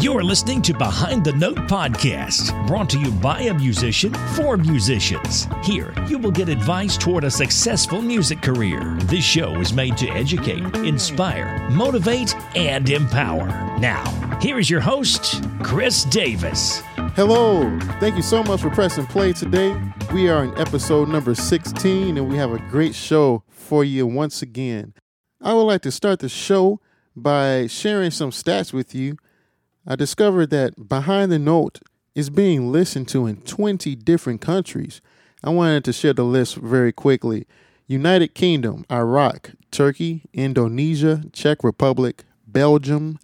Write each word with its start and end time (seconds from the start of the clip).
You're 0.00 0.22
listening 0.22 0.62
to 0.62 0.72
Behind 0.72 1.22
the 1.22 1.34
Note 1.34 1.58
podcast, 1.68 2.66
brought 2.66 2.88
to 2.88 2.98
you 2.98 3.10
by 3.10 3.40
a 3.42 3.52
musician 3.52 4.14
for 4.34 4.56
musicians. 4.56 5.46
Here, 5.62 5.92
you 6.08 6.16
will 6.16 6.30
get 6.30 6.48
advice 6.48 6.96
toward 6.96 7.24
a 7.24 7.30
successful 7.30 8.00
music 8.00 8.40
career. 8.40 8.80
This 9.02 9.22
show 9.22 9.60
is 9.60 9.74
made 9.74 9.98
to 9.98 10.08
educate, 10.08 10.64
inspire, 10.76 11.68
motivate, 11.68 12.34
and 12.56 12.88
empower. 12.88 13.48
Now, 13.78 14.38
here 14.40 14.58
is 14.58 14.70
your 14.70 14.80
host, 14.80 15.44
Chris 15.62 16.04
Davis. 16.04 16.80
Hello. 17.14 17.78
Thank 18.00 18.16
you 18.16 18.22
so 18.22 18.42
much 18.42 18.62
for 18.62 18.70
pressing 18.70 19.04
play 19.04 19.34
today. 19.34 19.78
We 20.14 20.30
are 20.30 20.44
in 20.44 20.56
episode 20.58 21.10
number 21.10 21.34
16 21.34 22.16
and 22.16 22.26
we 22.26 22.38
have 22.38 22.52
a 22.52 22.58
great 22.70 22.94
show 22.94 23.42
for 23.50 23.84
you 23.84 24.06
once 24.06 24.40
again. 24.40 24.94
I 25.42 25.52
would 25.52 25.64
like 25.64 25.82
to 25.82 25.92
start 25.92 26.20
the 26.20 26.30
show 26.30 26.80
by 27.14 27.66
sharing 27.66 28.12
some 28.12 28.30
stats 28.30 28.72
with 28.72 28.94
you 28.94 29.18
I 29.86 29.96
discovered 29.96 30.50
that 30.50 30.88
Behind 30.88 31.32
the 31.32 31.38
Note 31.38 31.80
is 32.14 32.28
being 32.28 32.70
listened 32.70 33.08
to 33.08 33.26
in 33.26 33.36
20 33.42 33.96
different 33.96 34.40
countries. 34.40 35.00
I 35.42 35.50
wanted 35.50 35.84
to 35.84 35.92
share 35.92 36.12
the 36.12 36.24
list 36.24 36.56
very 36.56 36.92
quickly 36.92 37.46
United 37.86 38.34
Kingdom, 38.34 38.84
Iraq, 38.90 39.52
Turkey, 39.70 40.22
Indonesia, 40.32 41.24
Czech 41.32 41.64
Republic, 41.64 42.24
Belgium, 42.46 43.18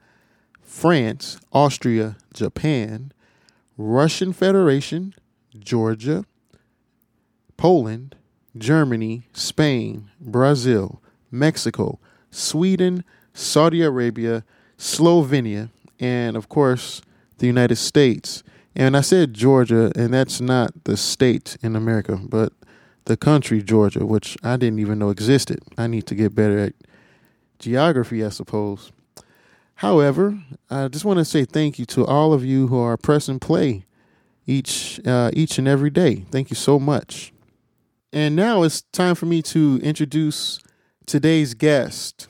France, 0.62 1.38
Austria, 1.52 2.16
Japan, 2.32 3.12
Russian 3.76 4.32
Federation, 4.32 5.14
Georgia, 5.58 6.24
Poland, 7.56 8.16
Germany, 8.56 9.24
Spain, 9.34 10.10
Brazil, 10.20 11.02
Mexico, 11.30 11.98
Sweden, 12.30 13.04
Saudi 13.34 13.82
Arabia, 13.82 14.44
Slovenia, 14.78 15.70
and 16.00 16.36
of 16.36 16.48
course 16.48 17.00
the 17.38 17.46
United 17.46 17.76
States. 17.76 18.42
And 18.74 18.96
I 18.96 19.00
said 19.00 19.32
Georgia, 19.32 19.90
and 19.96 20.12
that's 20.12 20.40
not 20.40 20.84
the 20.84 20.96
state 20.96 21.56
in 21.62 21.76
America, 21.76 22.20
but 22.22 22.52
the 23.06 23.16
country 23.16 23.62
Georgia, 23.62 24.04
which 24.04 24.36
I 24.42 24.56
didn't 24.56 24.80
even 24.80 24.98
know 24.98 25.10
existed. 25.10 25.60
I 25.78 25.86
need 25.86 26.06
to 26.08 26.14
get 26.14 26.34
better 26.34 26.58
at 26.58 26.74
geography, 27.58 28.24
I 28.24 28.28
suppose. 28.28 28.92
However, 29.76 30.38
I 30.70 30.88
just 30.88 31.04
want 31.04 31.18
to 31.18 31.24
say 31.24 31.44
thank 31.44 31.78
you 31.78 31.84
to 31.86 32.04
all 32.04 32.32
of 32.32 32.44
you 32.44 32.66
who 32.66 32.78
are 32.78 32.96
pressing 32.96 33.38
play 33.38 33.86
each 34.46 35.00
uh, 35.06 35.30
each 35.32 35.58
and 35.58 35.68
every 35.68 35.90
day. 35.90 36.24
Thank 36.30 36.50
you 36.50 36.56
so 36.56 36.78
much. 36.78 37.32
And 38.12 38.34
now 38.36 38.62
it's 38.62 38.82
time 38.92 39.14
for 39.14 39.26
me 39.26 39.42
to 39.42 39.80
introduce 39.82 40.60
today's 41.06 41.54
guest. 41.54 42.28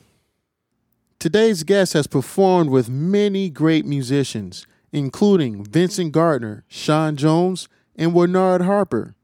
Today's 1.19 1.63
guest 1.63 1.93
has 1.93 2.05
performed 2.05 2.69
with 2.69 2.91
many 2.91 3.49
great 3.49 3.87
musicians, 3.87 4.67
including 4.91 5.63
Vincent 5.63 6.11
Gardner, 6.11 6.63
Sean 6.67 7.15
Jones, 7.15 7.67
and 7.95 8.13
Bernard 8.13 8.61
Harper. 8.61 9.15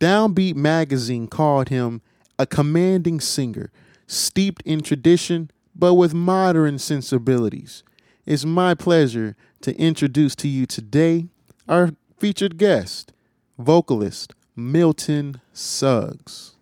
Downbeat 0.00 0.56
magazine 0.56 1.28
called 1.28 1.68
him 1.68 2.02
a 2.36 2.46
commanding 2.46 3.20
singer, 3.20 3.70
steeped 4.08 4.60
in 4.62 4.80
tradition 4.80 5.52
but 5.72 5.94
with 5.94 6.12
modern 6.12 6.80
sensibilities. 6.80 7.84
It's 8.26 8.44
my 8.44 8.74
pleasure 8.74 9.36
to 9.60 9.72
introduce 9.76 10.34
to 10.34 10.48
you 10.48 10.66
today 10.66 11.28
our 11.68 11.92
featured 12.18 12.58
guest, 12.58 13.12
vocalist 13.56 14.34
Milton 14.56 15.40
Suggs. 15.52 16.56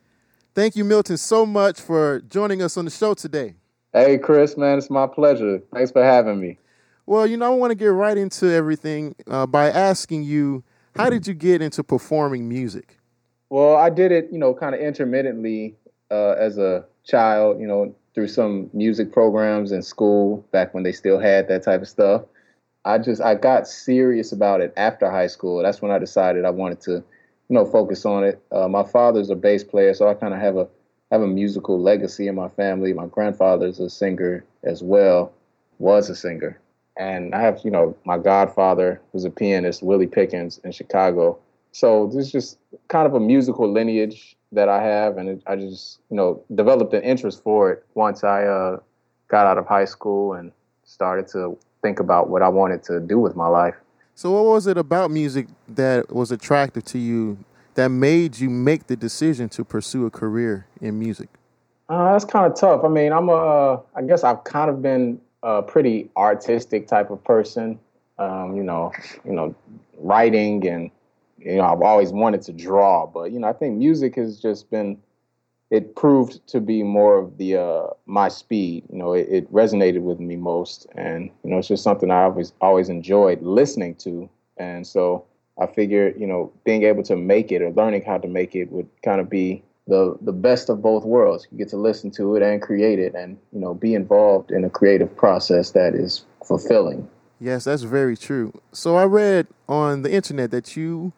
Thank 0.55 0.77
you, 0.77 0.85
Milton, 0.85 1.17
so 1.17 1.47
much 1.47 1.81
for 1.81 2.21
joining 2.21 2.61
us 2.61 2.77
on 2.77 2.85
the 2.85 2.91
show 2.91 3.15
today. 3.15 3.55
Hey, 3.99 4.17
Chris, 4.17 4.57
man, 4.57 4.79
it's 4.79 4.91
my 4.91 5.09
pleasure. 5.09 5.61
Thanks 5.73 5.91
for 5.91 6.05
having 6.05 6.41
me. 6.41 6.57
Well, 7.05 7.27
you 7.27 7.37
know, 7.37 7.47
I 7.47 7.57
want 7.57 7.73
to 7.73 7.75
get 7.75 7.89
right 7.89 8.17
into 8.17 8.49
everything 8.49 9.17
uh, 9.27 9.45
by 9.45 9.71
asking 9.71 10.23
you, 10.23 10.63
how 10.95 11.11
did 11.11 11.27
you 11.27 11.35
get 11.35 11.63
into 11.63 11.83
performing 11.83 12.49
music? 12.49 12.97
Well, 13.51 13.75
I 13.75 13.91
did 13.91 14.13
it, 14.13 14.29
you 14.31 14.39
know, 14.39 14.55
kind 14.55 14.77
of 14.77 14.81
intermittently 14.81 15.75
uh, 16.13 16.37
as 16.39 16.59
a 16.59 16.85
child, 17.05 17.61
you 17.61 17.67
know, 17.67 17.93
through 18.15 18.29
some 18.29 18.71
music 18.73 19.13
programs 19.13 19.73
in 19.73 19.83
school 19.83 20.47
back 20.53 20.75
when 20.75 20.85
they 20.85 20.93
still 20.93 21.19
had 21.19 21.49
that 21.49 21.65
type 21.65 21.83
of 21.83 21.89
stuff. 21.89 22.23
I 22.85 22.99
just 22.99 23.21
I 23.21 23.35
got 23.35 23.67
serious 23.67 24.31
about 24.31 24.61
it 24.61 24.73
after 24.77 25.11
high 25.11 25.27
school. 25.27 25.61
That's 25.61 25.83
when 25.83 25.91
I 25.91 25.99
decided 25.99 26.45
I 26.45 26.51
wanted 26.51 26.81
to, 26.83 26.93
you 26.93 27.05
know, 27.51 27.65
focus 27.65 28.07
on 28.07 28.23
it. 28.23 28.41
Uh, 28.53 28.69
my 28.69 28.85
father's 28.85 29.29
a 29.31 29.35
bass 29.35 29.65
player, 29.65 29.93
so 29.93 30.09
I 30.09 30.15
kind 30.15 30.35
of 30.35 30.41
have 30.41 30.57
a 30.57 30.69
have 31.11 31.23
a 31.23 31.27
musical 31.27 31.81
legacy 31.81 32.29
in 32.29 32.35
my 32.35 32.49
family. 32.49 32.93
My 32.93 33.07
grandfather's 33.07 33.81
a 33.81 33.89
singer 33.89 34.45
as 34.63 34.83
well, 34.83 35.33
was 35.79 36.11
a 36.11 36.15
singer. 36.15 36.61
And 36.97 37.35
I 37.35 37.41
have, 37.41 37.61
you 37.65 37.71
know, 37.71 37.97
my 38.05 38.19
godfather 38.19 39.01
was 39.13 39.25
a 39.25 39.31
pianist, 39.31 39.83
Willie 39.83 40.07
Pickens 40.07 40.61
in 40.65 40.73
Chicago. 40.73 41.39
So 41.73 42.09
this 42.09 42.27
is 42.27 42.33
just 42.33 42.59
kind 42.89 43.07
of 43.07 43.15
a 43.15 43.21
musical 43.21 43.71
lineage 43.71 44.37
that 44.53 44.69
I 44.69 44.83
have. 44.83 45.17
And 45.17 45.29
it, 45.29 45.43
I 45.47 45.57
just, 45.57 46.01
you 46.11 46.17
know, 46.17 46.43
developed 46.55 46.93
an 46.95 47.03
interest 47.03 47.43
for 47.43 47.71
it 47.71 47.87
once 47.95 48.25
I 48.25 48.45
uh, 48.45 48.79
got 49.29 49.47
out 49.47 49.59
of 49.59 49.67
high 49.67 49.85
school 49.85 50.33
and 50.33 50.51
started 50.85 51.29
to 51.29 51.57
think 51.83 52.01
about 52.01 52.29
what 52.29 52.43
I 52.43 52.49
wanted 52.49 52.83
to 52.85 53.01
do 53.01 53.19
with 53.19 53.37
my 53.37 53.47
life. 53.47 53.77
So, 54.15 54.33
what 54.33 54.45
was 54.47 54.67
it 54.67 54.77
about 54.77 55.13
music 55.13 55.47
that 55.69 56.13
was 56.13 56.33
attractive 56.33 56.85
to 56.87 56.99
you 56.99 57.39
that 57.79 57.91
made 57.91 58.37
you 58.37 58.51
make 58.51 58.89
the 58.89 58.97
decision 58.97 59.49
to 59.49 59.65
pursue 59.65 60.05
a 60.05 60.11
career 60.11 60.67
in 60.81 60.99
music? 60.99 61.29
Uh, 61.89 62.11
that's 62.11 62.25
kind 62.25 62.51
of 62.51 62.59
tough. 62.59 62.83
I 62.83 62.89
mean, 62.89 63.13
I'm 63.13 63.29
a, 63.29 63.35
uh, 63.35 63.81
I 63.95 64.03
guess 64.03 64.25
I've 64.25 64.43
kind 64.43 64.69
of 64.69 64.83
been 64.83 65.21
a 65.45 65.63
pretty 65.63 66.11
artistic 66.17 66.89
type 66.89 67.11
of 67.11 67.23
person. 67.23 67.79
Um, 68.19 68.57
you 68.57 68.65
know, 68.65 68.91
you 69.25 69.31
know, 69.31 69.55
writing 69.97 70.67
and 70.67 70.91
you 71.39 71.59
know, 71.59 71.67
I've 71.67 71.83
always 71.83 72.11
wanted 72.11 72.43
to 72.43 72.53
draw, 72.53 73.07
but 73.07 73.31
you 73.31 73.39
know, 73.39 73.47
I 73.47 73.53
think 73.53 73.77
music 73.77 74.17
has 74.17 74.41
just 74.41 74.69
been 74.73 74.99
it 75.71 75.95
proved 75.95 76.45
to 76.49 76.61
be 76.61 76.83
more 76.83 77.17
of 77.17 77.39
the 77.39 77.59
uh, 77.59 77.87
my 78.07 78.27
speed. 78.27 78.87
You 78.91 78.99
know, 78.99 79.13
it, 79.13 79.29
it, 79.31 79.53
resonated 79.53 80.01
with 80.01 80.19
me 80.19 80.35
most, 80.35 80.89
and 80.97 81.31
you 81.45 81.51
know, 81.51 81.59
it's 81.59 81.69
just 81.69 81.85
something 81.85 82.11
I 82.11 82.25
always 82.25 82.53
always 82.61 82.89
enjoyed 82.89 83.41
listening 83.41 83.95
to, 83.97 84.29
and 84.57 84.85
so 84.85 85.27
I 85.61 85.67
figured, 85.67 86.21
you 86.21 86.27
know, 86.27 86.53
being 86.65 86.85
able 86.85 87.03
to 87.05 87.17
make 87.17 87.51
it 87.51 87.63
or 87.63 87.71
learning 87.71 88.03
how 88.05 88.19
to 88.19 88.29
make 88.29 88.55
it 88.55 88.71
would 88.71 88.89
kind 89.03 89.21
of 89.21 89.29
be 89.29 89.63
the 89.87 90.17
the 90.21 90.33
best 90.33 90.69
of 90.69 90.83
both 90.83 91.05
worlds. 91.05 91.47
You 91.51 91.59
get 91.59 91.69
to 91.71 91.77
listen 91.77 92.11
to 92.13 92.37
it 92.37 92.43
and 92.43 92.63
create 92.63 92.99
it, 92.99 93.15
and 93.15 93.39
you 93.53 93.61
know, 93.61 93.75
be 93.75 93.95
involved 93.95 94.51
in 94.51 94.65
a 94.65 94.71
creative 94.71 95.17
process 95.17 95.73
that 95.73 95.95
is 95.95 96.25
fulfilling. 96.47 97.09
Yes, 97.41 97.65
that's 97.65 97.83
very 97.83 98.17
true. 98.17 98.61
So 98.73 98.97
I 98.97 99.05
read 99.05 99.47
on 99.69 100.03
the 100.03 100.13
internet 100.13 100.51
that 100.51 100.77
you 100.77 101.13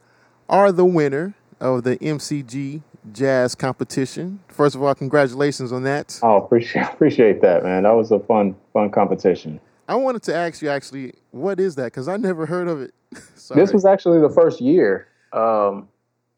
are 0.48 0.70
the 0.70 0.84
winner 0.84 1.34
of 1.60 1.84
the 1.84 1.96
MCG 1.98 2.82
Jazz 3.12 3.54
competition. 3.54 4.40
First 4.48 4.74
of 4.74 4.82
all, 4.82 4.94
congratulations 4.94 5.72
on 5.72 5.82
that. 5.84 6.18
Oh, 6.22 6.36
appreciate 6.36 6.84
appreciate 6.92 7.40
that, 7.42 7.62
man. 7.62 7.82
That 7.82 7.92
was 7.92 8.10
a 8.10 8.20
fun 8.20 8.54
fun 8.72 8.90
competition. 8.90 9.60
I 9.90 9.96
wanted 9.96 10.22
to 10.22 10.34
ask 10.36 10.62
you 10.62 10.68
actually, 10.68 11.14
what 11.32 11.58
is 11.58 11.74
that? 11.74 11.86
Because 11.86 12.06
I 12.06 12.16
never 12.16 12.46
heard 12.46 12.68
of 12.68 12.80
it. 12.80 12.94
this 13.56 13.72
was 13.72 13.84
actually 13.84 14.20
the 14.20 14.30
first 14.30 14.60
year 14.60 15.08
um, 15.32 15.88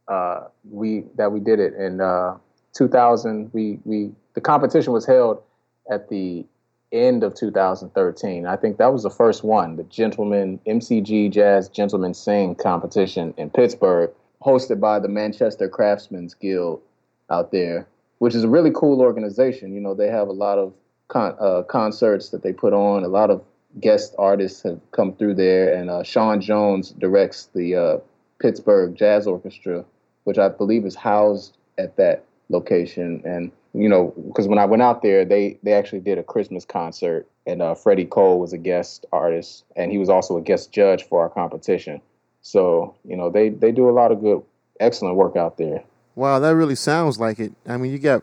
uh, 0.08 0.44
we 0.70 1.04
that 1.16 1.30
we 1.32 1.38
did 1.38 1.60
it 1.60 1.74
in 1.74 2.00
uh, 2.00 2.38
2000. 2.74 3.50
We 3.52 3.78
we 3.84 4.10
the 4.32 4.40
competition 4.40 4.94
was 4.94 5.04
held 5.04 5.42
at 5.90 6.08
the 6.08 6.46
end 6.92 7.22
of 7.22 7.34
2013. 7.34 8.46
I 8.46 8.56
think 8.56 8.78
that 8.78 8.90
was 8.90 9.02
the 9.02 9.10
first 9.10 9.44
one, 9.44 9.76
the 9.76 9.84
Gentleman 9.84 10.58
MCG 10.66 11.30
Jazz 11.30 11.68
Gentlemen 11.68 12.14
Sing 12.14 12.54
competition 12.54 13.34
in 13.36 13.50
Pittsburgh, 13.50 14.10
hosted 14.42 14.80
by 14.80 14.98
the 14.98 15.08
Manchester 15.08 15.68
Craftsmen's 15.68 16.32
Guild 16.32 16.80
out 17.28 17.52
there, 17.52 17.86
which 18.18 18.34
is 18.34 18.44
a 18.44 18.48
really 18.48 18.70
cool 18.74 19.02
organization. 19.02 19.74
You 19.74 19.80
know, 19.80 19.92
they 19.92 20.08
have 20.08 20.28
a 20.28 20.32
lot 20.32 20.56
of 20.56 20.72
con- 21.12 21.36
uh, 21.38 21.62
concerts 21.64 22.30
that 22.30 22.42
they 22.42 22.52
put 22.52 22.72
on. 22.72 23.04
A 23.04 23.08
lot 23.08 23.30
of 23.30 23.44
guest 23.80 24.14
artists 24.18 24.62
have 24.62 24.80
come 24.92 25.14
through 25.14 25.34
there, 25.34 25.74
and 25.74 25.90
uh, 25.90 26.02
Sean 26.02 26.40
Jones 26.40 26.90
directs 26.90 27.50
the 27.54 27.76
uh, 27.76 27.98
Pittsburgh 28.40 28.94
Jazz 28.96 29.26
Orchestra, 29.26 29.84
which 30.24 30.38
I 30.38 30.48
believe 30.48 30.86
is 30.86 30.94
housed 30.94 31.56
at 31.78 31.96
that 31.96 32.24
location. 32.48 33.22
And 33.24 33.52
you 33.74 33.88
know, 33.88 34.14
because 34.28 34.48
when 34.48 34.58
I 34.58 34.64
went 34.64 34.82
out 34.82 35.02
there, 35.02 35.24
they 35.24 35.58
they 35.62 35.74
actually 35.74 36.00
did 36.00 36.18
a 36.18 36.22
Christmas 36.22 36.64
concert, 36.64 37.26
and 37.46 37.60
uh, 37.60 37.74
Freddie 37.74 38.06
Cole 38.06 38.40
was 38.40 38.52
a 38.54 38.58
guest 38.58 39.04
artist, 39.12 39.64
and 39.76 39.92
he 39.92 39.98
was 39.98 40.08
also 40.08 40.38
a 40.38 40.42
guest 40.42 40.72
judge 40.72 41.06
for 41.08 41.20
our 41.20 41.28
competition. 41.28 42.00
So 42.40 42.94
you 43.04 43.16
know, 43.16 43.30
they 43.30 43.50
they 43.50 43.70
do 43.70 43.88
a 43.88 43.92
lot 43.92 44.12
of 44.12 44.22
good, 44.22 44.42
excellent 44.80 45.16
work 45.16 45.36
out 45.36 45.58
there. 45.58 45.84
Wow, 46.14 46.38
that 46.40 46.54
really 46.54 46.74
sounds 46.74 47.18
like 47.18 47.38
it. 47.38 47.52
I 47.66 47.78
mean, 47.78 47.92
you 47.92 47.98
got 47.98 48.22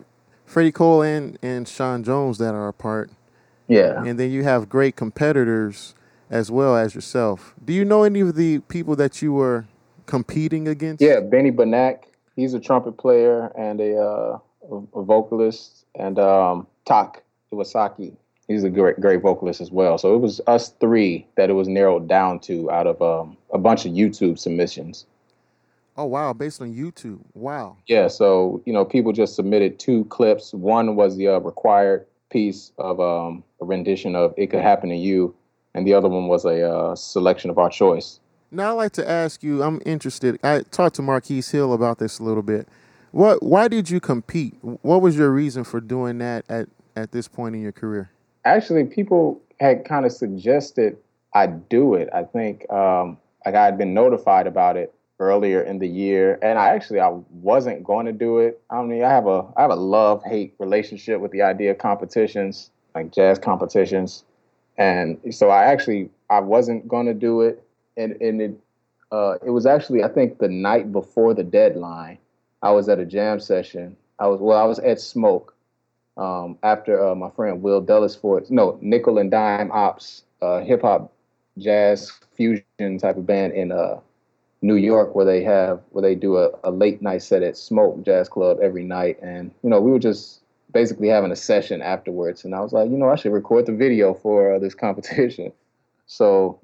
Freddie 0.50 0.72
Cole 0.72 1.04
and, 1.04 1.38
and 1.44 1.68
Sean 1.68 2.04
Jones 2.04 2.40
that 2.40 2.56
are 2.56 2.68
a 2.68 2.74
part. 2.74 3.12
Yeah. 3.68 4.04
And 4.04 4.20
then 4.20 4.32
you 4.32 4.44
have 4.44 4.68
great 4.68 4.96
competitors 4.96 5.94
as 6.32 6.50
well 6.50 6.76
as 6.76 6.96
yourself. 6.96 7.54
Do 7.64 7.72
you 7.72 7.86
know 7.86 8.02
any 8.02 8.22
of 8.22 8.34
the 8.34 8.58
people 8.62 8.96
that 8.96 9.22
you 9.22 9.32
were 9.32 9.68
competing 10.08 10.68
against? 10.68 11.04
Yeah, 11.04 11.20
Benny 11.20 11.52
Benack. 11.52 12.06
He's 12.36 12.56
a 12.56 12.60
trumpet 12.60 12.98
player 12.98 13.52
and 13.56 13.80
a, 13.80 13.96
uh, 13.96 14.40
a 14.96 15.04
vocalist, 15.04 15.86
and 15.94 16.18
um, 16.18 16.66
Tak 16.88 17.22
Iwasaki. 17.54 18.16
he's 18.48 18.64
a 18.64 18.72
great 18.72 19.00
great 19.00 19.22
vocalist 19.22 19.62
as 19.62 19.70
well. 19.70 20.00
So 20.00 20.16
it 20.16 20.20
was 20.20 20.42
us 20.48 20.70
three 20.80 21.28
that 21.36 21.52
it 21.52 21.54
was 21.54 21.68
narrowed 21.68 22.08
down 22.08 22.40
to 22.42 22.72
out 22.72 22.88
of 22.88 23.00
um, 23.04 23.38
a 23.54 23.60
bunch 23.60 23.86
of 23.86 23.92
YouTube 23.92 24.40
submissions. 24.40 25.06
Oh 26.00 26.06
wow, 26.06 26.32
based 26.32 26.62
on 26.62 26.74
YouTube. 26.74 27.20
Wow. 27.34 27.76
Yeah, 27.88 28.08
so 28.08 28.64
you 28.66 28.72
know, 28.72 28.86
people 28.86 29.12
just 29.12 29.36
submitted 29.36 29.80
two 29.80 30.06
clips. 30.06 30.54
One 30.54 30.96
was 30.96 31.18
the 31.18 31.28
uh, 31.28 31.40
required 31.40 32.06
piece 32.30 32.72
of 32.78 33.02
um, 33.02 33.44
a 33.60 33.66
rendition 33.66 34.16
of 34.16 34.34
"It 34.38 34.48
Could 34.48 34.62
Happen 34.62 34.92
to 34.92 34.96
You," 34.96 35.36
and 35.74 35.86
the 35.86 35.94
other 35.94 36.08
one 36.08 36.30
was 36.30 36.46
a 36.46 36.66
uh, 36.66 36.96
selection 36.96 37.50
of 37.50 37.58
our 37.58 37.70
choice. 37.70 38.22
Now 38.50 38.70
I'd 38.70 38.76
like 38.76 38.92
to 38.94 39.10
ask 39.10 39.44
you. 39.44 39.62
I'm 39.62 39.82
interested. 39.86 40.40
I 40.42 40.62
talked 40.72 40.96
to 40.96 41.02
Marquis 41.02 41.42
Hill 41.42 41.74
about 41.74 42.00
this 42.00 42.20
a 42.20 42.24
little 42.24 42.44
bit. 42.44 42.70
What? 43.12 43.44
Why 43.44 43.68
did 43.68 43.90
you 43.90 44.00
compete? 44.00 44.56
What 44.62 45.02
was 45.02 45.18
your 45.18 45.32
reason 45.32 45.66
for 45.66 45.82
doing 45.82 46.20
that 46.20 46.46
at 46.48 46.70
at 46.96 47.12
this 47.12 47.28
point 47.28 47.56
in 47.56 47.62
your 47.62 47.74
career? 47.74 48.10
Actually, 48.46 48.86
people 48.86 49.42
had 49.60 49.84
kind 49.84 50.06
of 50.06 50.14
suggested 50.14 50.96
I 51.34 51.48
do 51.48 51.96
it. 51.96 52.08
I 52.14 52.24
think 52.24 52.72
um, 52.72 53.18
like 53.46 53.56
I 53.56 53.66
had 53.66 53.78
been 53.78 53.94
notified 53.94 54.48
about 54.48 54.78
it 54.78 54.94
earlier 55.20 55.62
in 55.62 55.80
the 55.80 55.88
year, 55.88 56.40
and 56.42 56.58
I 56.58 56.70
actually 56.70 57.00
I 57.00 57.10
wasn't 57.32 57.84
going 57.84 58.06
to 58.06 58.12
do 58.12 58.40
it. 58.40 58.62
I 58.70 58.82
mean, 58.82 59.04
I 59.04 59.10
have 59.10 59.28
a 59.28 59.46
I 59.58 59.62
have 59.62 59.72
a 59.72 59.76
love 59.76 60.24
hate 60.24 60.54
relationship 60.60 61.22
with 61.22 61.32
the 61.32 61.42
idea 61.42 61.72
of 61.72 61.78
competitions, 61.78 62.72
like 62.96 63.12
jazz 63.12 63.38
competitions, 63.40 64.24
and 64.78 65.18
so 65.32 65.50
I 65.50 65.66
actually 65.66 66.10
I 66.30 66.40
wasn't 66.40 66.88
going 66.88 67.06
to 67.08 67.14
do 67.14 67.42
it, 67.42 67.64
and 67.98 68.14
and 68.22 68.42
it 68.42 68.60
uh, 69.12 69.36
it 69.46 69.52
was 69.52 69.66
actually 69.66 70.04
I 70.04 70.08
think 70.08 70.40
the 70.40 70.50
night 70.50 70.92
before 70.92 71.34
the 71.34 71.44
deadline, 71.44 72.18
I 72.62 72.72
was 72.72 72.90
at 72.90 73.00
a 73.00 73.06
jam 73.06 73.40
session. 73.40 73.96
I 74.20 74.28
was 74.28 74.40
well, 74.40 74.58
I 74.58 74.66
was 74.66 74.80
at 74.80 75.00
Smoke 75.00 75.54
um, 76.18 76.58
after 76.64 77.06
uh, 77.06 77.16
my 77.16 77.30
friend 77.32 77.62
Will 77.62 77.82
Delisfort, 77.82 78.50
no 78.50 78.78
Nickel 78.82 79.18
and 79.18 79.32
Dime 79.32 79.72
Ops, 79.72 80.24
uh, 80.42 80.60
hip 80.62 80.82
hop 80.82 81.12
jazz 81.58 82.12
fusion 82.36 82.98
type 83.00 83.18
of 83.18 83.26
band 83.26 83.54
in 83.54 83.72
uh 83.72 84.00
New 84.62 84.76
York 84.76 85.16
where 85.16 85.26
they 85.26 85.44
have 85.44 85.82
where 85.92 86.02
they 86.02 86.16
do 86.16 86.38
a, 86.38 86.50
a 86.64 86.72
late 86.72 87.02
night 87.02 87.22
set 87.24 87.44
at 87.44 87.58
Smoke 87.58 88.04
Jazz 88.04 88.28
Club 88.28 88.60
every 88.62 88.84
night, 88.84 89.18
and 89.22 89.52
you 89.64 89.70
know 89.70 89.80
we 89.80 89.92
were 89.92 90.00
just 90.00 90.42
basically 90.74 91.08
having 91.08 91.32
a 91.32 91.36
session 91.36 91.82
afterwards, 91.82 92.44
and 92.44 92.54
I 92.54 92.60
was 92.60 92.74
like, 92.74 92.90
you 92.90 92.98
know, 92.98 93.10
I 93.10 93.16
should 93.16 93.32
record 93.32 93.66
the 93.66 93.74
video 93.74 94.14
for 94.14 94.54
uh, 94.54 94.60
this 94.60 94.76
competition. 94.86 95.52
So 96.08 96.60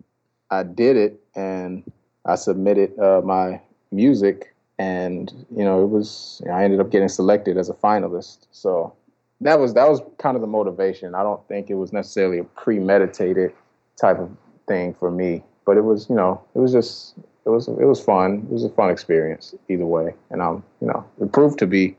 I 0.51 0.63
did 0.63 0.97
it, 0.97 1.19
and 1.35 1.89
I 2.25 2.35
submitted 2.35 2.97
uh, 2.99 3.21
my 3.23 3.61
music, 3.91 4.53
and 4.77 5.31
you 5.55 5.63
know 5.63 5.83
it 5.83 5.87
was 5.87 6.41
I 6.51 6.63
ended 6.63 6.79
up 6.79 6.91
getting 6.91 7.09
selected 7.09 7.57
as 7.57 7.69
a 7.69 7.73
finalist. 7.73 8.47
So 8.51 8.93
that 9.41 9.59
was 9.59 9.73
that 9.75 9.87
was 9.87 10.01
kind 10.17 10.35
of 10.35 10.41
the 10.41 10.47
motivation. 10.47 11.15
I 11.15 11.23
don't 11.23 11.45
think 11.47 11.69
it 11.69 11.75
was 11.75 11.93
necessarily 11.93 12.39
a 12.39 12.43
premeditated 12.43 13.53
type 13.99 14.19
of 14.19 14.29
thing 14.67 14.93
for 14.93 15.11
me, 15.11 15.43
but 15.65 15.77
it 15.77 15.83
was 15.85 16.09
you 16.09 16.15
know 16.15 16.41
it 16.55 16.59
was 16.59 16.73
just 16.73 17.15
it 17.45 17.49
was 17.49 17.67
it 17.67 17.85
was 17.85 18.01
fun. 18.01 18.45
It 18.49 18.53
was 18.53 18.63
a 18.63 18.69
fun 18.69 18.89
experience 18.89 19.53
either 19.69 19.85
way, 19.85 20.13
and 20.31 20.41
um, 20.41 20.63
you 20.81 20.87
know, 20.87 21.05
it 21.21 21.31
proved 21.31 21.59
to 21.59 21.67
be 21.67 21.95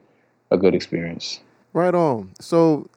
a 0.50 0.56
good 0.56 0.74
experience. 0.74 1.40
Right 1.72 1.94
on. 1.94 2.32
So, 2.40 2.88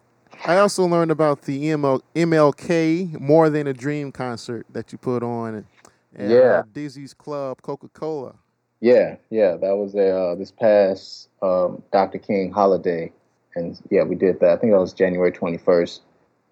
I 0.46 0.58
also 0.58 0.86
learned 0.86 1.12
about 1.12 1.44
the 1.44 1.66
ML, 1.66 2.02
MLK 2.16 3.20
More 3.20 3.50
Than 3.50 3.68
a 3.68 3.74
Dream 3.74 4.12
concert 4.12 4.66
that 4.72 4.92
you 4.92 4.98
put 4.98 5.22
on 5.22 5.66
at 6.16 6.30
yeah. 6.30 6.38
uh, 6.38 6.64
Dizzy's 6.74 7.14
Club, 7.14 7.62
Coca 7.62 7.90
Cola. 7.90 8.36
Yeah, 8.80 9.18
yeah, 9.30 9.58
that 9.58 9.76
was 9.76 9.94
a 9.96 10.10
uh, 10.10 10.36
this 10.36 10.52
past 10.52 11.30
um, 11.42 11.84
Dr. 11.92 12.18
King 12.18 12.52
holiday, 12.52 13.12
and 13.56 13.80
yeah, 13.92 14.04
we 14.04 14.16
did 14.16 14.40
that. 14.40 14.52
I 14.52 14.56
think 14.58 14.72
that 14.72 14.80
was 14.80 14.94
January 14.94 15.32
twenty 15.32 15.58
first. 15.58 16.02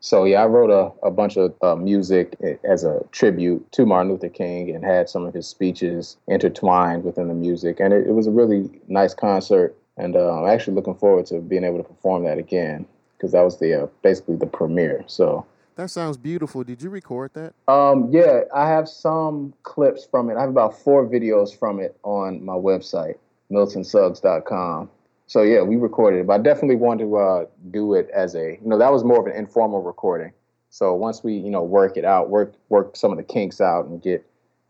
So 0.08 0.24
yeah, 0.24 0.42
I 0.42 0.46
wrote 0.46 0.70
a, 0.70 1.06
a 1.06 1.12
bunch 1.12 1.36
of 1.36 1.54
uh, 1.62 1.76
music 1.76 2.38
as 2.64 2.86
a 2.86 3.02
tribute 3.12 3.70
to 3.74 3.86
Martin 3.86 4.10
Luther 4.10 4.30
King 4.30 4.74
and 4.74 4.82
had 4.82 5.10
some 5.10 5.26
of 5.26 5.34
his 5.34 5.48
speeches 5.48 6.16
intertwined 6.30 7.04
within 7.04 7.28
the 7.28 7.34
music, 7.34 7.82
and 7.82 7.94
it, 7.94 8.08
it 8.08 8.14
was 8.14 8.26
a 8.26 8.32
really 8.32 8.70
nice 8.88 9.14
concert. 9.14 9.76
And 9.98 10.16
uh, 10.16 10.40
I'm 10.40 10.48
actually 10.48 10.76
looking 10.76 10.96
forward 10.96 11.26
to 11.26 11.42
being 11.42 11.66
able 11.66 11.80
to 11.80 11.84
perform 11.84 12.24
that 12.24 12.38
again 12.38 12.86
because 13.18 13.34
that 13.34 13.42
was 13.42 13.60
the 13.60 13.84
uh, 13.84 13.88
basically 14.02 14.38
the 14.38 14.46
premiere. 14.46 15.04
So 15.08 15.46
that 15.76 15.90
sounds 15.90 16.16
beautiful. 16.16 16.64
Did 16.64 16.82
you 16.82 16.90
record 16.90 17.32
that? 17.34 17.54
Um, 17.68 18.08
yeah, 18.10 18.44
I 18.56 18.66
have 18.70 18.88
some 18.88 19.54
clips 19.64 20.08
from 20.10 20.30
it. 20.30 20.38
I 20.38 20.40
have 20.40 20.50
about 20.50 20.80
four 20.80 21.06
videos 21.06 21.54
from 21.54 21.82
it 21.82 21.98
on 22.04 22.46
my 22.46 22.54
website, 22.54 23.16
miltonsuggs.com 23.52 24.90
so 25.28 25.42
yeah, 25.42 25.62
we 25.62 25.76
recorded 25.76 26.22
it, 26.22 26.28
but 26.28 26.34
I 26.34 26.38
definitely 26.38 26.78
wanted 26.78 27.04
to 27.04 27.18
uh, 27.18 27.46
do 27.70 27.94
it 27.94 28.10
as 28.14 28.34
a, 28.34 28.58
you 28.62 28.68
know, 28.68 28.78
that 28.78 28.92
was 28.92 29.04
more 29.04 29.20
of 29.20 29.28
an 29.28 29.38
informal 29.38 29.82
recording. 29.82 30.32
So 30.70 30.94
once 30.94 31.24
we, 31.24 31.34
you 31.34 31.50
know, 31.50 31.64
work 31.64 31.98
it 31.98 32.06
out, 32.06 32.30
work 32.30 32.54
work 32.70 32.96
some 32.96 33.12
of 33.12 33.18
the 33.18 33.24
kinks 33.24 33.60
out, 33.60 33.86
and 33.86 34.02
get 34.02 34.26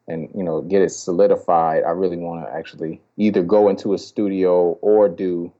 and 0.07 0.29
you 0.33 0.43
know 0.43 0.61
get 0.61 0.81
it 0.81 0.89
solidified, 0.89 1.83
I 1.83 1.91
really 1.91 2.17
want 2.17 2.45
to 2.45 2.53
actually 2.53 3.01
either 3.17 3.43
go 3.43 3.69
into 3.69 3.93
a 3.93 3.97
studio 3.97 4.77
or 4.81 5.09
do. 5.09 5.51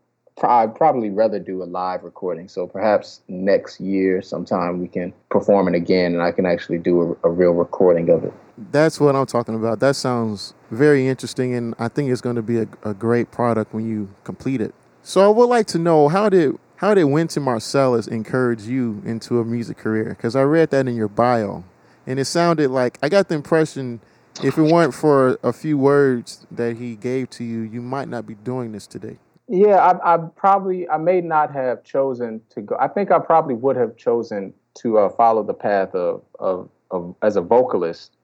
I'd 0.44 0.75
probably 0.75 1.09
rather 1.09 1.39
do 1.39 1.63
a 1.63 1.65
live 1.65 2.03
recording. 2.03 2.47
So 2.47 2.67
perhaps 2.67 3.21
next 3.27 3.79
year, 3.79 4.21
sometime 4.21 4.79
we 4.79 4.88
can 4.88 5.11
perform 5.31 5.67
it 5.67 5.73
again, 5.73 6.13
and 6.13 6.21
I 6.21 6.31
can 6.31 6.45
actually 6.45 6.77
do 6.77 7.17
a, 7.23 7.27
a 7.27 7.31
real 7.31 7.53
recording 7.53 8.09
of 8.09 8.23
it. 8.23 8.33
That's 8.71 9.00
what 9.00 9.15
I'm 9.15 9.25
talking 9.25 9.55
about. 9.55 9.79
That 9.79 9.95
sounds 9.95 10.53
very 10.69 11.07
interesting, 11.07 11.55
and 11.55 11.73
I 11.79 11.88
think 11.88 12.11
it's 12.11 12.21
going 12.21 12.35
to 12.35 12.43
be 12.43 12.59
a, 12.59 12.67
a 12.83 12.93
great 12.93 13.31
product 13.31 13.73
when 13.73 13.89
you 13.89 14.13
complete 14.23 14.61
it. 14.61 14.75
So 15.03 15.25
I 15.25 15.29
would 15.29 15.45
like 15.45 15.67
to 15.67 15.79
know 15.79 16.07
how 16.07 16.29
did 16.29 16.57
how 16.77 16.94
did 16.94 17.05
Wynton 17.05 17.44
Marsalis 17.44 18.07
encourage 18.07 18.63
you 18.63 19.01
into 19.05 19.39
a 19.39 19.45
music 19.45 19.77
career? 19.77 20.09
Because 20.09 20.35
I 20.35 20.44
read 20.44 20.69
that 20.71 20.88
in 20.88 20.95
your 20.95 21.07
bio, 21.07 21.63
and 22.05 22.19
it 22.19 22.25
sounded 22.25 22.69
like 22.69 22.99
I 23.01 23.09
got 23.09 23.29
the 23.29 23.35
impression 23.35 23.99
if 24.44 24.57
it 24.57 24.61
weren't 24.61 24.94
for 24.94 25.39
a 25.44 25.51
few 25.51 25.77
words 25.77 26.45
that 26.51 26.77
he 26.77 26.95
gave 26.95 27.29
to 27.31 27.44
you, 27.44 27.61
you 27.61 27.81
might 27.81 28.07
not 28.07 28.27
be 28.27 28.35
doing 28.35 28.71
this 28.71 28.85
today. 28.85 29.17
Yeah, 29.47 29.77
I, 29.77 30.15
I 30.15 30.17
probably 30.35 30.89
I 30.89 30.97
may 30.97 31.21
not 31.21 31.53
have 31.53 31.83
chosen 31.83 32.41
to 32.50 32.61
go. 32.61 32.75
I 32.79 32.88
think 32.88 33.11
I 33.11 33.19
probably 33.19 33.55
would 33.55 33.77
have 33.77 33.95
chosen 33.95 34.53
to 34.79 35.00
uh, 35.00 35.09
follow 35.09 35.41
the 35.41 35.53
path 35.53 35.95
of, 35.95 36.21
of 36.39 36.69
of 36.91 37.15
as 37.21 37.35
a 37.35 37.41
vocalist 37.41 38.16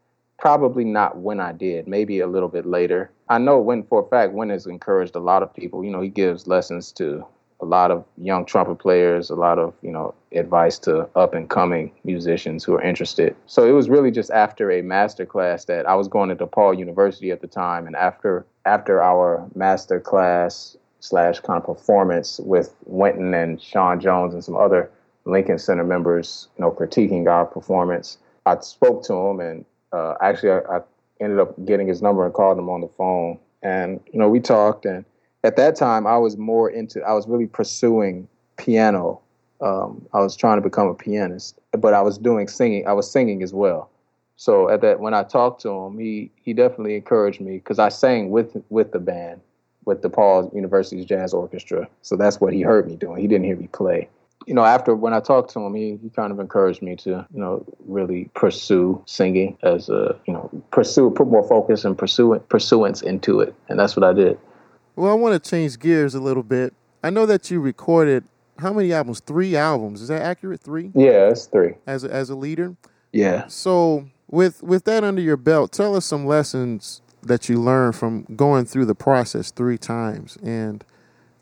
Probably 0.43 0.83
not 0.83 1.19
when 1.19 1.39
I 1.39 1.53
did, 1.53 1.87
maybe 1.87 2.19
a 2.19 2.27
little 2.27 2.49
bit 2.49 2.65
later. 2.65 3.09
I 3.29 3.37
know 3.37 3.61
when, 3.61 3.83
for 3.83 4.03
a 4.05 4.09
fact, 4.09 4.33
when 4.33 4.49
has 4.49 4.65
encouraged 4.65 5.15
a 5.15 5.21
lot 5.21 5.41
of 5.41 5.53
people. 5.53 5.85
You 5.85 5.89
know, 5.89 6.01
he 6.01 6.09
gives 6.09 6.47
lessons 6.47 6.91
to 6.97 7.25
a 7.61 7.65
lot 7.65 7.91
of 7.91 8.03
young 8.17 8.43
trumpet 8.43 8.75
players, 8.75 9.29
a 9.29 9.35
lot 9.35 9.57
of, 9.57 9.73
you 9.81 9.89
know, 9.89 10.13
advice 10.33 10.77
to 10.79 11.07
up 11.15 11.33
and 11.33 11.49
coming 11.49 11.93
musicians 12.03 12.65
who 12.65 12.73
are 12.73 12.81
interested. 12.81 13.37
So 13.45 13.65
it 13.65 13.71
was 13.71 13.87
really 13.87 14.11
just 14.11 14.31
after 14.31 14.69
a 14.69 14.81
master 14.81 15.25
class 15.25 15.63
that 15.63 15.88
I 15.88 15.95
was 15.95 16.09
going 16.09 16.27
to 16.27 16.35
DePaul 16.35 16.77
University 16.77 17.31
at 17.31 17.39
the 17.39 17.47
time. 17.47 17.88
And 17.88 17.95
after 17.95 18.45
after 18.65 19.01
our 19.01 19.50
master 19.55 20.01
class 20.01 20.75
slash 21.00 21.39
kind 21.39 21.57
of 21.57 21.65
performance 21.65 22.41
with 22.43 22.75
Wynton 22.83 23.33
and 23.33 23.62
Sean 23.62 23.97
Jones 23.97 24.33
and 24.33 24.43
some 24.43 24.57
other 24.57 24.91
Lincoln 25.23 25.57
Center 25.57 25.85
members, 25.85 26.50
you 26.57 26.65
know, 26.65 26.71
critiquing 26.71 27.29
our 27.29 27.45
performance, 27.45 28.17
I 28.45 28.59
spoke 28.59 29.03
to 29.05 29.13
him 29.13 29.39
and 29.39 29.63
uh, 29.93 30.15
actually, 30.21 30.51
I, 30.51 30.59
I, 30.59 30.81
ended 31.21 31.39
up 31.39 31.53
getting 31.65 31.88
his 31.88 32.01
number 32.01 32.25
and 32.25 32.33
called 32.33 32.57
him 32.57 32.69
on 32.69 32.81
the 32.81 32.88
phone. 32.88 33.39
And, 33.62 34.01
you 34.12 34.19
know, 34.19 34.27
we 34.27 34.39
talked. 34.39 34.83
And 34.85 35.05
at 35.43 35.55
that 35.55 35.75
time, 35.75 36.05
I 36.05 36.17
was 36.17 36.35
more 36.38 36.69
into, 36.69 37.01
I 37.01 37.13
was 37.13 37.27
really 37.27 37.45
pursuing 37.45 38.27
piano. 38.57 39.21
Um, 39.62 40.05
I 40.13 40.19
was 40.19 40.35
trying 40.35 40.57
to 40.57 40.62
become 40.62 40.88
a 40.88 40.93
pianist, 40.93 41.59
but 41.71 41.93
I 41.93 42.01
was 42.01 42.17
doing 42.17 42.47
singing. 42.47 42.85
I 42.88 42.93
was 42.93 43.09
singing 43.09 43.41
as 43.43 43.53
well. 43.53 43.89
So 44.35 44.69
at 44.69 44.81
that, 44.81 45.00
when 45.00 45.13
I 45.13 45.23
talked 45.23 45.62
to 45.62 45.69
him, 45.69 45.97
he 45.97 46.31
he 46.43 46.53
definitely 46.53 46.95
encouraged 46.95 47.39
me 47.39 47.53
because 47.53 47.79
I 47.79 47.89
sang 47.89 48.31
with 48.31 48.57
with 48.69 48.91
the 48.91 49.00
band, 49.00 49.39
with 49.85 50.01
DePaul 50.01 50.53
University's 50.53 51.05
jazz 51.05 51.33
orchestra. 51.33 51.88
So 52.01 52.17
that's 52.17 52.41
what 52.41 52.51
he 52.51 52.62
heard 52.62 52.88
me 52.88 52.95
doing. 52.95 53.21
He 53.21 53.27
didn't 53.27 53.45
hear 53.45 53.55
me 53.55 53.67
play 53.67 54.09
you 54.45 54.53
know, 54.53 54.63
after 54.63 54.95
when 54.95 55.13
I 55.13 55.19
talked 55.19 55.51
to 55.53 55.59
him, 55.59 55.73
he, 55.75 55.97
he 56.01 56.09
kind 56.09 56.31
of 56.31 56.39
encouraged 56.39 56.81
me 56.81 56.95
to, 56.97 57.09
you 57.09 57.39
know, 57.39 57.65
really 57.85 58.29
pursue 58.33 59.01
singing 59.05 59.57
as 59.63 59.89
a, 59.89 60.15
you 60.25 60.33
know, 60.33 60.50
pursue, 60.71 61.09
put 61.12 61.27
more 61.27 61.47
focus 61.47 61.85
and 61.85 61.97
pursue 61.97 62.38
pursuance 62.50 63.01
into 63.01 63.39
it. 63.39 63.55
And 63.69 63.79
that's 63.79 63.95
what 63.95 64.03
I 64.03 64.13
did. 64.13 64.38
Well, 64.95 65.12
I 65.12 65.15
want 65.15 65.41
to 65.41 65.50
change 65.50 65.79
gears 65.79 66.15
a 66.15 66.19
little 66.19 66.43
bit. 66.43 66.73
I 67.03 67.09
know 67.09 67.25
that 67.25 67.50
you 67.51 67.59
recorded 67.59 68.23
how 68.59 68.71
many 68.73 68.93
albums? 68.93 69.19
Three 69.19 69.55
albums. 69.55 70.01
Is 70.01 70.07
that 70.09 70.21
accurate? 70.21 70.62
Three? 70.62 70.91
Yeah, 70.93 71.29
it's 71.29 71.45
three. 71.45 71.73
As 71.88 72.03
a, 72.03 72.12
as 72.12 72.29
a 72.29 72.35
leader? 72.35 72.75
Yeah. 73.12 73.47
So 73.47 74.07
with 74.29 74.62
with 74.63 74.85
that 74.85 75.03
under 75.03 75.21
your 75.21 75.38
belt, 75.38 75.71
tell 75.71 75.95
us 75.95 76.05
some 76.05 76.25
lessons 76.25 77.01
that 77.21 77.50
you 77.50 77.59
learned 77.59 77.95
from 77.95 78.23
going 78.35 78.65
through 78.65 78.85
the 78.85 78.95
process 78.95 79.51
three 79.51 79.77
times. 79.77 80.38
And 80.43 80.83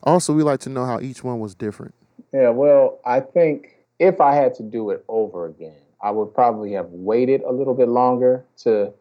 also 0.04 0.34
we 0.34 0.44
like 0.44 0.60
to 0.62 0.70
know 0.70 0.86
how 0.86 1.00
each 1.00 1.24
one 1.24 1.40
was 1.40 1.56
different. 1.56 1.94
Yeah, 2.34 2.50
well, 2.50 3.00
I 3.06 3.20
think 3.20 3.76
if 4.00 4.22
I 4.22 4.36
had 4.36 4.54
to 4.56 4.64
do 4.64 4.90
it 4.92 5.04
over 5.08 5.46
again, 5.46 5.76
I 6.02 6.12
would 6.12 6.34
probably 6.34 6.72
have 6.74 6.90
waited 6.90 7.42
a 7.42 7.52
little 7.52 7.74
bit 7.74 7.88
longer 7.90 8.46
to 8.60 8.94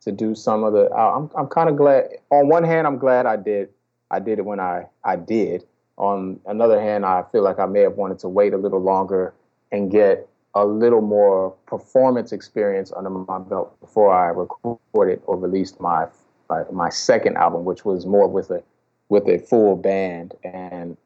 to 0.00 0.12
do 0.12 0.34
some 0.34 0.64
of 0.64 0.72
the. 0.72 0.90
I'm 0.94 1.30
I'm 1.36 1.48
kind 1.48 1.68
of 1.68 1.76
glad. 1.76 2.08
On 2.30 2.48
one 2.48 2.64
hand, 2.64 2.86
I'm 2.86 2.98
glad 2.98 3.26
I 3.26 3.36
did 3.36 3.68
I 4.10 4.20
did 4.20 4.38
it 4.38 4.44
when 4.44 4.60
I 4.60 4.86
I 5.04 5.16
did. 5.16 5.64
On 5.96 6.40
another 6.46 6.80
hand, 6.80 7.04
I 7.04 7.24
feel 7.32 7.42
like 7.42 7.58
I 7.58 7.66
may 7.66 7.80
have 7.80 7.94
wanted 7.96 8.18
to 8.20 8.28
wait 8.28 8.54
a 8.54 8.56
little 8.56 8.80
longer 8.80 9.34
and 9.72 9.90
get 9.90 10.28
a 10.54 10.64
little 10.64 11.02
more 11.02 11.50
performance 11.66 12.32
experience 12.32 12.92
under 12.96 13.10
my 13.10 13.38
belt 13.38 13.78
before 13.80 14.12
I 14.12 14.28
recorded 14.28 15.20
or 15.26 15.36
released 15.36 15.80
my 15.80 16.06
my, 16.48 16.64
my 16.72 16.88
second 16.88 17.36
album, 17.36 17.64
which 17.64 17.84
was 17.84 18.06
more 18.06 18.28
with 18.28 18.50
a 18.50 18.62
with 19.08 19.28
a 19.28 19.38
full 19.38 19.76
band 19.76 20.34
and 20.42 20.96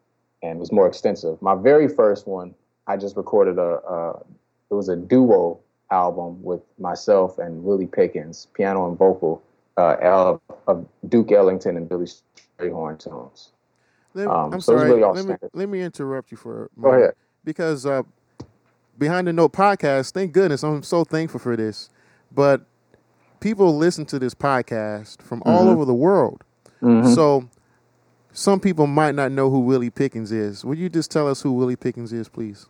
and 0.42 0.58
was 0.58 0.72
more 0.72 0.86
extensive. 0.86 1.40
My 1.40 1.54
very 1.54 1.88
first 1.88 2.26
one, 2.26 2.54
I 2.86 2.96
just 2.96 3.16
recorded 3.16 3.58
a, 3.58 3.78
a 3.86 4.10
it 4.70 4.74
was 4.74 4.88
a 4.88 4.96
duo 4.96 5.60
album 5.90 6.42
with 6.42 6.62
myself 6.78 7.38
and 7.38 7.62
Willie 7.62 7.86
Pickens, 7.86 8.48
piano 8.54 8.88
and 8.88 8.98
vocal, 8.98 9.42
uh, 9.76 10.36
of 10.66 10.86
Duke 11.08 11.32
Ellington 11.32 11.76
and 11.76 11.88
Billy 11.88 12.06
Strayhorn 12.58 12.98
tunes. 12.98 13.50
Let, 14.14 14.28
um, 14.28 14.54
I'm 14.54 14.60
so 14.60 14.76
sorry. 14.76 14.90
Really 14.90 15.02
let, 15.02 15.26
me, 15.26 15.48
let 15.52 15.68
me 15.68 15.82
interrupt 15.82 16.30
you 16.30 16.36
for 16.36 16.70
a 16.76 16.80
moment. 16.80 16.82
Go 16.82 16.90
ahead. 16.90 17.14
Because 17.44 17.86
uh, 17.86 18.02
Behind 18.98 19.26
the 19.26 19.32
Note 19.32 19.52
podcast, 19.52 20.12
thank 20.12 20.32
goodness, 20.32 20.62
I'm 20.62 20.82
so 20.82 21.04
thankful 21.04 21.40
for 21.40 21.56
this. 21.56 21.90
But 22.34 22.62
people 23.40 23.76
listen 23.76 24.06
to 24.06 24.18
this 24.18 24.34
podcast 24.34 25.22
from 25.22 25.40
mm-hmm. 25.40 25.50
all 25.50 25.68
over 25.68 25.84
the 25.84 25.94
world. 25.94 26.44
Mm-hmm. 26.80 27.12
So 27.12 27.48
some 28.32 28.60
people 28.60 28.86
might 28.86 29.14
not 29.14 29.32
know 29.32 29.50
who 29.50 29.60
Willie 29.60 29.90
Pickens 29.90 30.32
is. 30.32 30.64
Will 30.64 30.76
you 30.76 30.88
just 30.88 31.10
tell 31.10 31.28
us 31.28 31.42
who 31.42 31.52
Willie 31.52 31.76
Pickens 31.76 32.12
is, 32.12 32.28
please? 32.28 32.66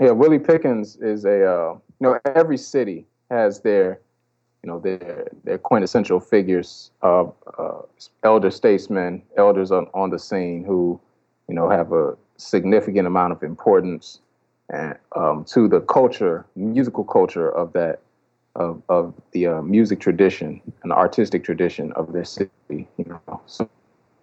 Yeah, 0.00 0.12
Willie 0.12 0.38
Pickens 0.38 0.96
is 0.96 1.24
a 1.24 1.44
uh, 1.44 1.72
you 1.74 1.80
know 2.00 2.18
every 2.34 2.56
city 2.56 3.06
has 3.30 3.60
their 3.60 4.00
you 4.62 4.70
know 4.70 4.78
their 4.78 5.28
their 5.44 5.58
quintessential 5.58 6.20
figures 6.20 6.90
of 7.02 7.34
uh, 7.58 7.82
elder 8.22 8.50
statesmen, 8.50 9.22
elders 9.36 9.70
on, 9.70 9.86
on 9.92 10.10
the 10.10 10.18
scene 10.18 10.64
who 10.64 10.98
you 11.48 11.54
know 11.54 11.68
have 11.68 11.92
a 11.92 12.16
significant 12.36 13.06
amount 13.06 13.32
of 13.32 13.42
importance 13.42 14.20
and 14.70 14.96
um, 15.14 15.44
to 15.44 15.68
the 15.68 15.80
culture, 15.80 16.46
musical 16.56 17.04
culture 17.04 17.50
of 17.50 17.72
that 17.74 18.00
of 18.54 18.82
of 18.88 19.14
the 19.32 19.46
uh, 19.46 19.62
music 19.62 20.00
tradition 20.00 20.60
and 20.82 20.90
the 20.90 20.96
artistic 20.96 21.44
tradition 21.44 21.92
of 21.92 22.12
their 22.12 22.24
city. 22.24 22.50
You 22.70 23.04
know, 23.06 23.40
so, 23.46 23.68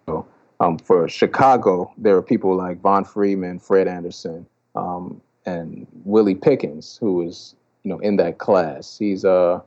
so 0.06 0.26
um, 0.60 0.78
for 0.78 1.08
Chicago, 1.08 1.92
there 1.96 2.16
are 2.16 2.22
people 2.22 2.54
like 2.54 2.80
Von 2.80 3.04
Freeman, 3.04 3.58
Fred 3.58 3.88
Anderson, 3.88 4.46
um, 4.74 5.20
and 5.46 5.86
Willie 6.04 6.34
Pickens, 6.34 6.98
who 7.00 7.22
is 7.22 7.54
you 7.82 7.90
know 7.90 7.98
in 8.00 8.16
that 8.16 8.38
class. 8.38 8.98
He's 8.98 9.24
a 9.24 9.62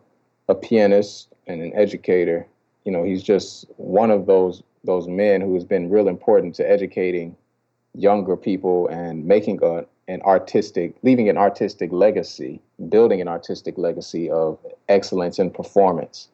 a 0.47 0.55
pianist 0.55 1.29
and 1.47 1.61
an 1.61 1.73
educator. 1.73 2.47
You 2.85 2.91
know, 2.91 3.03
he's 3.03 3.23
just 3.23 3.65
one 3.77 4.11
of 4.11 4.27
those 4.27 4.61
those 4.83 5.07
men 5.07 5.41
who 5.41 5.53
has 5.55 5.63
been 5.63 5.89
real 5.89 6.07
important 6.07 6.55
to 6.55 6.69
educating 6.69 7.35
younger 7.95 8.35
people 8.35 8.87
and 8.87 9.25
making 9.25 9.59
a, 9.63 9.85
an 10.07 10.21
artistic, 10.23 10.95
leaving 11.03 11.29
an 11.29 11.37
artistic 11.37 11.91
legacy, 11.91 12.59
building 12.89 13.21
an 13.21 13.27
artistic 13.27 13.77
legacy 13.77 14.29
of 14.29 14.59
excellence 14.89 15.39
in 15.39 15.49
performance, 15.49 16.27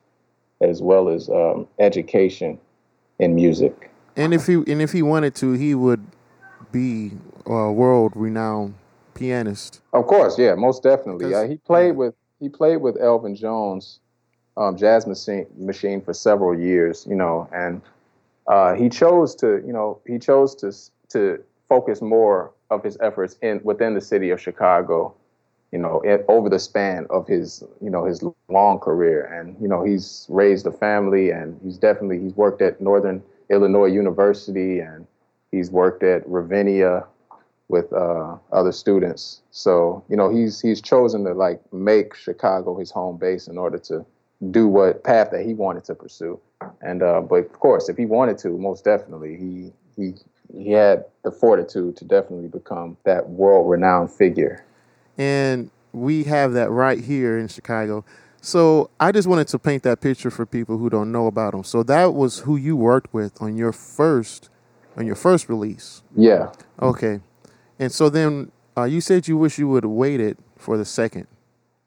as 0.62 0.82
well 0.82 1.10
as 1.10 1.30
um, 1.30 1.68
education 1.80 2.60
in 3.20 3.36
music. 3.36 3.90
And 4.20 4.34
if 4.34 4.48
he 4.48 4.54
and 4.54 4.82
if 4.82 4.92
he 4.92 5.02
wanted 5.02 5.34
to, 5.36 5.54
he 5.54 5.74
would 5.74 6.06
be 6.72 7.14
a 7.46 7.72
world 7.72 8.14
renowned 8.16 8.76
pianist. 9.14 9.82
Of 9.94 10.08
course, 10.08 10.38
yeah, 10.38 10.56
most 10.56 10.84
definitely. 10.84 11.34
Uh, 11.34 11.48
he 11.48 11.58
played 11.58 11.96
with 11.96 12.14
he 12.40 12.50
played 12.50 12.78
with 12.78 12.98
Elvin 13.00 13.36
Jones, 13.36 14.00
um, 14.58 14.78
jazz 14.78 15.08
machine 15.08 15.48
machine 15.58 16.02
for 16.02 16.14
several 16.14 16.58
years. 16.60 17.08
You 17.10 17.16
know, 17.16 17.48
and 17.54 17.82
uh, 18.48 18.76
he 18.76 18.90
chose 18.90 19.36
to 19.36 19.64
you 19.66 19.74
know 19.74 20.02
he 20.06 20.20
chose 20.20 20.54
to 20.56 20.74
to 21.10 21.42
focus 21.70 22.02
more 22.02 22.52
of 22.70 22.84
his 22.84 22.98
efforts 23.02 23.38
in 23.42 23.62
within 23.64 23.94
the 23.94 24.02
city 24.02 24.32
of 24.32 24.42
Chicago, 24.42 25.14
you 25.72 25.80
know, 25.80 26.02
it, 26.02 26.26
over 26.28 26.50
the 26.50 26.60
span 26.60 27.08
of 27.10 27.28
his, 27.28 27.64
you 27.82 27.90
know, 27.90 28.06
his 28.06 28.24
long 28.48 28.80
career. 28.80 29.26
And 29.26 29.56
you 29.62 29.68
know, 29.68 29.84
he's 29.84 30.26
raised 30.30 30.68
a 30.68 30.72
family, 30.72 31.32
and 31.32 31.60
he's 31.64 31.78
definitely 31.78 32.20
he's 32.20 32.36
worked 32.36 32.62
at 32.62 32.82
Northern 32.82 33.24
Illinois 33.50 33.88
University, 33.88 34.80
and 34.80 35.06
he's 35.52 35.72
worked 35.72 36.04
at 36.04 36.28
Ravinia 36.28 37.06
with 37.68 37.92
uh, 37.94 38.36
other 38.52 38.72
students. 38.72 39.42
So 39.52 40.04
you 40.10 40.16
know, 40.16 40.30
he's 40.30 40.60
he's 40.60 40.82
chosen 40.82 41.24
to 41.26 41.34
like 41.34 41.62
make 41.74 42.16
Chicago 42.16 42.78
his 42.78 42.92
home 42.92 43.18
base 43.18 43.48
in 43.48 43.58
order 43.58 43.78
to 43.80 44.06
do 44.52 44.68
what 44.68 45.04
path 45.04 45.32
that 45.32 45.46
he 45.46 45.54
wanted 45.54 45.84
to 45.86 45.96
pursue. 45.96 46.40
And 46.82 47.04
uh, 47.04 47.22
but 47.22 47.46
of 47.46 47.60
course, 47.60 47.90
if 47.90 47.98
he 47.98 48.06
wanted 48.06 48.38
to, 48.40 48.50
most 48.58 48.84
definitely 48.84 49.38
he 49.38 49.74
he 49.96 50.16
he 50.52 50.72
had 50.72 51.06
the 51.24 51.32
fortitude 51.32 51.96
to 51.98 52.06
definitely 52.06 52.48
become 52.48 52.98
that 53.04 53.30
world 53.30 53.70
renowned 53.70 54.12
figure. 54.12 54.66
And 55.18 55.70
we 55.92 56.24
have 56.26 56.54
that 56.54 56.72
right 56.72 57.00
here 57.00 57.38
in 57.38 57.48
Chicago. 57.48 58.04
So 58.42 58.90
I 59.00 59.12
just 59.12 59.28
wanted 59.28 59.48
to 59.50 59.60
paint 59.60 59.84
that 59.84 60.02
picture 60.02 60.32
for 60.32 60.46
people 60.46 60.78
who 60.78 60.90
don't 60.90 61.12
know 61.12 61.28
about 61.28 61.54
him. 61.54 61.64
So 61.64 61.84
that 61.84 62.14
was 62.14 62.40
who 62.40 62.56
you 62.56 62.76
worked 62.76 63.14
with 63.14 63.42
on 63.42 63.58
your 63.58 63.72
first 63.72 64.50
on 64.98 65.06
your 65.06 65.16
first 65.16 65.50
release. 65.50 66.02
Yeah. 66.16 66.52
Okay. 66.82 67.22
And 67.78 67.92
so 67.92 68.10
then 68.10 68.52
uh, 68.78 68.84
you 68.84 69.02
said 69.02 69.28
you 69.28 69.38
wish 69.38 69.58
you 69.58 69.68
would 69.70 69.84
have 69.84 69.92
waited 69.92 70.38
for 70.58 70.78
the 70.78 70.86
second. 70.86 71.28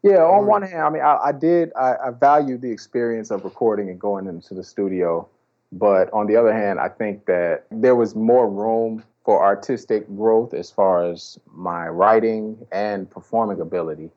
Yeah. 0.03 0.23
On 0.23 0.47
one 0.47 0.63
hand, 0.63 0.83
I 0.83 0.91
mean, 0.91 1.03
I, 1.03 1.19
I 1.25 1.33
did. 1.33 1.73
I, 1.75 1.95
I 2.07 2.11
valued 2.11 2.63
the 2.63 2.71
experience 2.71 3.31
of 3.31 3.45
recording 3.45 3.91
and 3.91 4.01
going 4.01 4.27
into 4.27 4.55
the 4.55 4.65
studio 4.65 5.29
but 5.73 6.13
on 6.13 6.27
the 6.27 6.37
other 6.37 6.53
hand, 6.53 6.79
I 6.79 6.89
think 6.89 7.25
that 7.27 7.65
there 7.71 7.97
was 7.97 8.15
more 8.15 8.49
room 8.49 9.03
for 9.25 9.43
artistic 9.43 10.07
growth 10.15 10.53
as 10.53 10.71
far 10.71 11.11
as 11.11 11.39
my 11.51 11.89
writing 11.89 12.59
and 12.71 13.09
performing 13.09 13.61
ability 13.61 14.11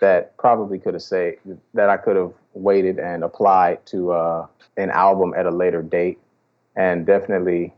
that 0.00 0.36
probably 0.36 0.78
could 0.78 0.94
have 0.94 1.02
say 1.02 1.38
that 1.74 1.88
I 1.88 1.96
could 1.96 2.16
have 2.16 2.32
waited 2.54 2.98
and 2.98 3.24
applied 3.24 3.84
to 3.86 4.12
uh, 4.12 4.46
an 4.76 4.90
album 4.90 5.34
at 5.36 5.46
a 5.46 5.50
later 5.50 5.82
date 5.82 6.18
and 6.76 7.06
definitely, 7.06 7.72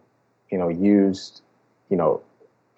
you 0.51 0.59
know, 0.59 0.69
used, 0.69 1.43
you 1.91 1.97
know, 1.97 2.21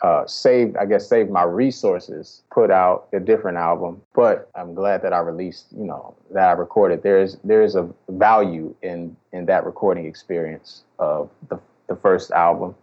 uh, 0.02 0.26
saved, 0.26 0.76
I 0.76 0.86
guess, 0.86 1.06
saved 1.06 1.30
my 1.30 1.42
resources, 1.42 2.42
put 2.50 2.70
out 2.70 3.08
a 3.12 3.20
different 3.20 3.58
album. 3.58 4.00
But 4.14 4.50
I'm 4.54 4.74
glad 4.74 5.02
that 5.02 5.12
I 5.12 5.18
released, 5.18 5.66
you 5.76 5.84
know, 5.84 6.14
that 6.32 6.48
I 6.48 6.52
recorded. 6.52 7.02
There 7.02 7.20
is 7.20 7.38
there 7.44 7.62
is 7.62 7.74
a 7.74 7.88
value 8.08 8.74
in 8.82 9.16
in 9.32 9.46
that 9.46 9.64
recording 9.64 10.06
experience 10.06 10.84
of 10.98 11.28
the 11.48 11.58
the 11.88 11.96
first 11.96 12.30
album 12.30 12.74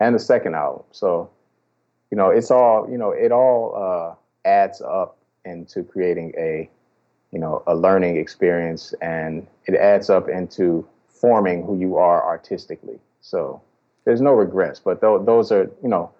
and 0.00 0.14
the 0.14 0.18
second 0.18 0.54
album. 0.54 0.84
So, 0.92 1.28
you 2.10 2.16
know, 2.16 2.30
it's 2.30 2.50
all 2.50 2.88
you 2.90 2.96
know, 2.96 3.10
it 3.10 3.32
all 3.32 3.74
uh, 3.76 4.48
adds 4.48 4.80
up 4.80 5.18
into 5.44 5.82
creating 5.82 6.32
a 6.36 6.68
you 7.32 7.38
know 7.38 7.62
a 7.66 7.74
learning 7.74 8.16
experience, 8.16 8.94
and 9.00 9.46
it 9.66 9.74
adds 9.74 10.10
up 10.10 10.28
into 10.28 10.86
forming 11.08 11.64
who 11.64 11.78
you 11.78 11.96
are 11.96 12.24
artistically. 12.24 12.98
So 13.20 13.62
there's 14.04 14.20
no 14.20 14.32
regrets, 14.32 14.80
but 14.80 15.00
th- 15.00 15.24
those 15.24 15.52
are 15.52 15.70
you 15.82 15.88
know 15.88 16.10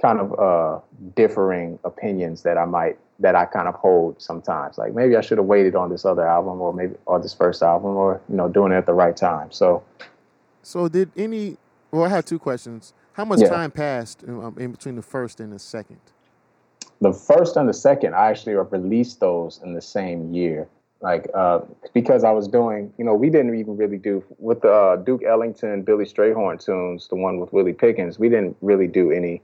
kind 0.00 0.18
of 0.18 0.38
uh, 0.38 0.80
differing 1.14 1.78
opinions 1.84 2.42
that 2.42 2.58
I 2.58 2.64
might 2.64 2.98
that 3.20 3.36
I 3.36 3.44
kind 3.44 3.68
of 3.68 3.74
hold 3.74 4.20
sometimes. 4.20 4.78
Like 4.78 4.94
maybe 4.94 5.16
I 5.16 5.20
should 5.20 5.38
have 5.38 5.46
waited 5.46 5.76
on 5.76 5.90
this 5.90 6.04
other 6.04 6.26
album, 6.26 6.60
or 6.60 6.72
maybe 6.72 6.94
or 7.06 7.20
this 7.20 7.32
first 7.32 7.62
album, 7.62 7.96
or 7.96 8.20
you 8.28 8.36
know, 8.36 8.48
doing 8.48 8.72
it 8.72 8.76
at 8.76 8.86
the 8.86 8.94
right 8.94 9.16
time. 9.16 9.50
So, 9.52 9.82
so 10.62 10.88
did 10.88 11.10
any? 11.16 11.56
Well, 11.90 12.04
I 12.04 12.08
have 12.08 12.24
two 12.24 12.38
questions. 12.38 12.92
How 13.12 13.24
much 13.24 13.40
yeah. 13.40 13.48
time 13.48 13.70
passed 13.70 14.22
in, 14.22 14.42
um, 14.42 14.56
in 14.58 14.72
between 14.72 14.96
the 14.96 15.02
first 15.02 15.40
and 15.40 15.52
the 15.52 15.58
second? 15.58 16.00
The 17.02 17.12
first 17.12 17.56
and 17.56 17.68
the 17.68 17.74
second, 17.74 18.14
I 18.14 18.30
actually 18.30 18.54
released 18.54 19.20
those 19.20 19.60
in 19.62 19.74
the 19.74 19.82
same 19.82 20.32
year. 20.32 20.68
Like 21.00 21.28
uh, 21.34 21.60
because 21.92 22.22
I 22.22 22.30
was 22.30 22.46
doing, 22.46 22.92
you 22.96 23.04
know, 23.04 23.14
we 23.14 23.28
didn't 23.28 23.58
even 23.58 23.76
really 23.76 23.98
do 23.98 24.22
with 24.38 24.60
the 24.62 24.72
uh, 24.72 24.96
Duke 24.96 25.24
Ellington, 25.24 25.82
Billy 25.82 26.04
Strayhorn 26.04 26.64
tunes, 26.64 27.08
the 27.08 27.16
one 27.16 27.40
with 27.40 27.52
Willie 27.52 27.72
Pickens. 27.72 28.20
We 28.20 28.28
didn't 28.28 28.56
really 28.60 28.86
do 28.86 29.10
any 29.10 29.42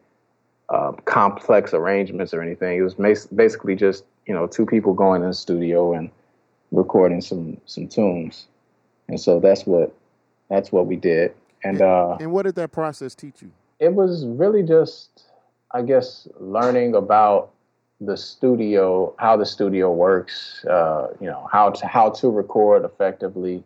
um, 0.69 0.99
complex 1.05 1.75
arrangements 1.75 2.33
or 2.33 2.43
anything. 2.43 2.79
It 2.79 2.83
was 2.83 2.95
basically 2.95 3.75
just 3.75 4.05
you 4.27 4.35
know 4.35 4.47
two 4.47 4.67
people 4.67 4.95
going 4.95 5.23
in 5.23 5.29
the 5.29 5.35
studio 5.35 5.95
and 5.95 6.11
recording 6.71 7.21
some 7.21 7.61
some 7.67 7.89
tunes, 7.89 8.47
and 9.09 9.21
so 9.21 9.41
that's 9.41 9.67
what 9.67 9.93
that's 10.49 10.71
what 10.71 10.87
we 10.87 10.95
did. 10.95 11.35
And 11.65 11.83
uh, 11.83 12.19
and 12.21 12.31
what 12.31 12.45
did 12.45 12.55
that 12.55 12.71
process 12.71 13.17
teach 13.17 13.43
you? 13.43 13.51
It 13.81 13.95
was 13.95 14.27
really 14.27 14.63
just, 14.63 15.28
I 15.73 15.83
guess, 15.83 16.27
learning 16.41 16.95
about 16.95 17.51
the 18.01 18.17
studio, 18.17 19.15
how 19.19 19.37
the 19.37 19.45
studio 19.45 19.93
works, 19.93 20.65
uh, 20.65 21.09
you 21.21 21.27
know, 21.27 21.49
how 21.51 21.71
to 21.71 21.87
how 21.87 22.11
to 22.11 22.31
record 22.31 22.85
effectively, 22.85 23.63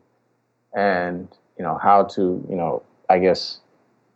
and 0.74 1.28
you 1.58 1.64
know 1.64 1.78
how 1.78 2.04
to 2.04 2.44
you 2.48 2.56
know 2.56 2.82
I 3.08 3.18
guess 3.18 3.60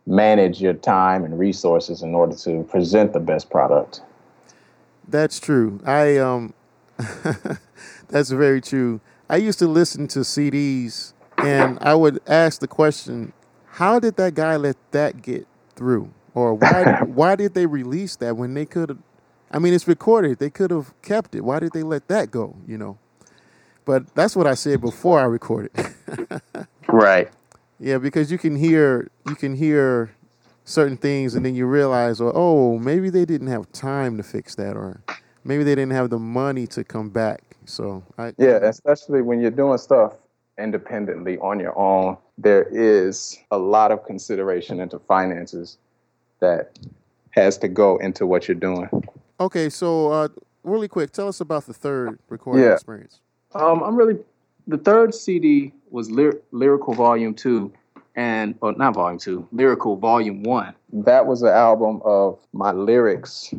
manage 0.07 0.61
your 0.61 0.73
time 0.73 1.23
and 1.23 1.37
resources 1.37 2.01
in 2.01 2.15
order 2.15 2.35
to 2.35 2.63
present 2.63 3.13
the 3.13 3.19
best 3.19 3.49
product. 3.49 4.01
That's 5.07 5.39
true. 5.39 5.79
I 5.85 6.17
um 6.17 6.53
that's 8.07 8.31
very 8.31 8.61
true. 8.61 9.01
I 9.29 9.37
used 9.37 9.59
to 9.59 9.67
listen 9.67 10.07
to 10.09 10.19
CDs 10.19 11.13
and 11.37 11.77
I 11.81 11.93
would 11.93 12.19
ask 12.25 12.61
the 12.61 12.67
question, 12.67 13.33
how 13.65 13.99
did 13.99 14.15
that 14.15 14.33
guy 14.33 14.55
let 14.55 14.77
that 14.91 15.21
get 15.21 15.45
through? 15.75 16.11
Or 16.37 16.53
why 16.53 17.01
why 17.05 17.35
did 17.35 17.55
they 17.55 17.65
release 17.65 18.15
that 18.17 18.37
when 18.37 18.53
they 18.53 18.65
could 18.65 18.89
have? 18.89 18.99
I 19.49 19.57
mean, 19.57 19.73
it's 19.73 19.87
recorded. 19.87 20.37
They 20.37 20.51
could 20.51 20.69
have 20.69 20.93
kept 21.01 21.33
it. 21.33 21.41
Why 21.41 21.59
did 21.59 21.71
they 21.73 21.81
let 21.81 22.07
that 22.09 22.29
go? 22.29 22.55
You 22.67 22.77
know. 22.77 22.99
But 23.85 24.13
that's 24.13 24.35
what 24.35 24.45
I 24.45 24.53
said 24.53 24.79
before 24.79 25.19
I 25.19 25.23
recorded. 25.23 25.71
right. 26.87 27.29
Yeah, 27.79 27.97
because 27.97 28.31
you 28.31 28.37
can 28.37 28.55
hear 28.55 29.09
you 29.27 29.33
can 29.33 29.55
hear 29.55 30.11
certain 30.63 30.97
things, 30.97 31.33
and 31.33 31.43
then 31.43 31.55
you 31.55 31.65
realize, 31.65 32.21
well, 32.21 32.33
oh, 32.35 32.77
maybe 32.77 33.09
they 33.09 33.25
didn't 33.25 33.47
have 33.47 33.71
time 33.71 34.17
to 34.17 34.23
fix 34.23 34.53
that, 34.55 34.75
or 34.75 35.01
maybe 35.43 35.63
they 35.63 35.73
didn't 35.73 35.93
have 35.93 36.11
the 36.11 36.19
money 36.19 36.67
to 36.67 36.83
come 36.83 37.09
back. 37.09 37.41
So 37.65 38.03
I 38.19 38.33
yeah, 38.37 38.59
especially 38.61 39.23
when 39.23 39.39
you're 39.39 39.49
doing 39.49 39.79
stuff 39.79 40.13
independently 40.59 41.39
on 41.39 41.59
your 41.59 41.75
own, 41.75 42.17
there 42.37 42.67
is 42.69 43.39
a 43.49 43.57
lot 43.57 43.91
of 43.91 44.05
consideration 44.05 44.79
into 44.79 44.99
finances 44.99 45.79
that 46.39 46.77
has 47.31 47.57
to 47.59 47.67
go 47.67 47.97
into 47.97 48.25
what 48.25 48.47
you're 48.47 48.55
doing. 48.55 48.89
Okay, 49.39 49.69
so 49.69 50.11
uh, 50.11 50.27
really 50.63 50.87
quick, 50.87 51.11
tell 51.11 51.27
us 51.27 51.39
about 51.41 51.65
the 51.65 51.73
third 51.73 52.17
recording 52.29 52.63
Yeah. 52.63 52.73
experience. 52.73 53.19
Um, 53.53 53.81
I'm 53.83 53.95
really 53.95 54.17
the 54.67 54.77
third 54.77 55.13
CD 55.15 55.71
was 55.89 56.11
Lyr- 56.11 56.41
Lyrical 56.51 56.93
Volume 56.93 57.33
Two, 57.33 57.71
and 58.15 58.55
or 58.61 58.73
not 58.73 58.93
Volume 58.95 59.19
Two, 59.19 59.47
Lyrical 59.51 59.95
Volume 59.95 60.43
One. 60.43 60.73
That 60.91 61.25
was 61.25 61.41
an 61.43 61.49
album 61.49 62.01
of 62.03 62.39
my 62.53 62.71
lyrics 62.71 63.53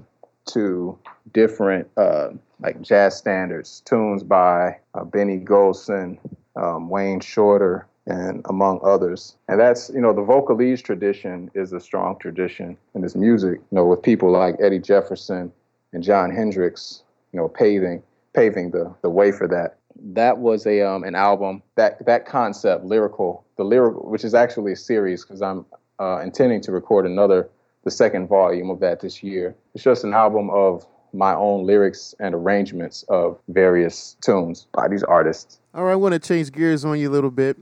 to 0.46 0.98
different 1.32 1.88
uh, 1.96 2.30
like 2.60 2.80
jazz 2.82 3.16
standards, 3.16 3.80
tunes 3.86 4.22
by 4.22 4.76
uh, 4.94 5.04
Benny 5.04 5.38
Golson, 5.38 6.18
um, 6.56 6.90
Wayne 6.90 7.20
Shorter, 7.20 7.86
and 8.08 8.44
among 8.48 8.80
others. 8.82 9.36
And 9.48 9.60
that's 9.60 9.90
you 9.90 10.00
know 10.00 10.12
the 10.12 10.22
vocalese 10.22 10.82
tradition 10.82 11.50
is 11.54 11.72
a 11.72 11.80
strong 11.80 12.18
tradition 12.18 12.76
in 12.94 13.02
this 13.02 13.14
music. 13.14 13.60
You 13.70 13.76
know 13.76 13.86
with 13.86 14.02
people 14.02 14.32
like 14.32 14.56
Eddie 14.60 14.80
Jefferson 14.80 15.52
and 15.92 16.02
Jon 16.02 16.30
Hendricks, 16.30 17.02
you 17.32 17.38
know 17.38 17.48
paving 17.48 18.02
paving 18.34 18.70
the 18.70 18.92
the 19.02 19.10
way 19.10 19.32
for 19.32 19.46
that 19.48 19.76
that 20.12 20.38
was 20.38 20.66
a 20.66 20.82
um, 20.82 21.04
an 21.04 21.14
album 21.14 21.62
that 21.76 22.04
that 22.06 22.26
concept 22.26 22.84
lyrical 22.84 23.44
the 23.56 23.64
lyrical 23.64 24.08
which 24.08 24.24
is 24.24 24.34
actually 24.34 24.72
a 24.72 24.76
series 24.76 25.24
because 25.24 25.42
i'm 25.42 25.64
uh, 26.00 26.20
intending 26.22 26.60
to 26.60 26.70
record 26.70 27.04
another 27.06 27.48
the 27.84 27.90
second 27.90 28.28
volume 28.28 28.70
of 28.70 28.80
that 28.80 29.00
this 29.00 29.22
year 29.22 29.54
it's 29.74 29.84
just 29.84 30.04
an 30.04 30.14
album 30.14 30.50
of 30.50 30.86
my 31.14 31.34
own 31.34 31.66
lyrics 31.66 32.14
and 32.20 32.34
arrangements 32.34 33.02
of 33.08 33.38
various 33.48 34.16
tunes 34.20 34.66
by 34.72 34.86
these 34.86 35.02
artists 35.02 35.58
All 35.74 35.84
right, 35.84 35.92
I 35.92 35.96
want 35.96 36.12
to 36.12 36.18
change 36.18 36.52
gears 36.52 36.84
on 36.84 36.98
you 36.98 37.08
a 37.08 37.12
little 37.12 37.30
bit. 37.30 37.56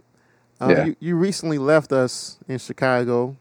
Um, 0.61 0.71
Yeah. 0.71 0.85
you, 0.87 0.97
you 1.01 1.17
recently 1.17 1.59
left 1.59 1.93
us 1.93 2.39
in 2.49 2.59
Chicago 2.59 3.37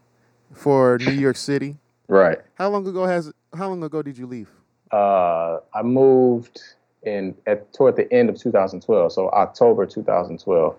for 0.53 0.97
New 0.99 1.11
York 1.13 1.37
City. 1.37 1.77
right 2.07 2.39
How 2.55 2.69
long 2.69 2.87
ago 2.87 3.05
has 3.05 3.31
how 3.57 3.69
long 3.69 3.83
ago 3.83 4.01
did 4.01 4.17
you 4.17 4.27
leave? 4.27 4.49
uh, 4.91 5.57
i 5.73 5.81
moved 5.81 6.59
in 7.03 7.35
at 7.47 7.73
toward 7.73 7.95
the 7.95 8.11
end 8.13 8.29
of 8.29 8.37
2012 8.39 9.11
so 9.11 9.29
october 9.31 9.85
2012 9.85 10.75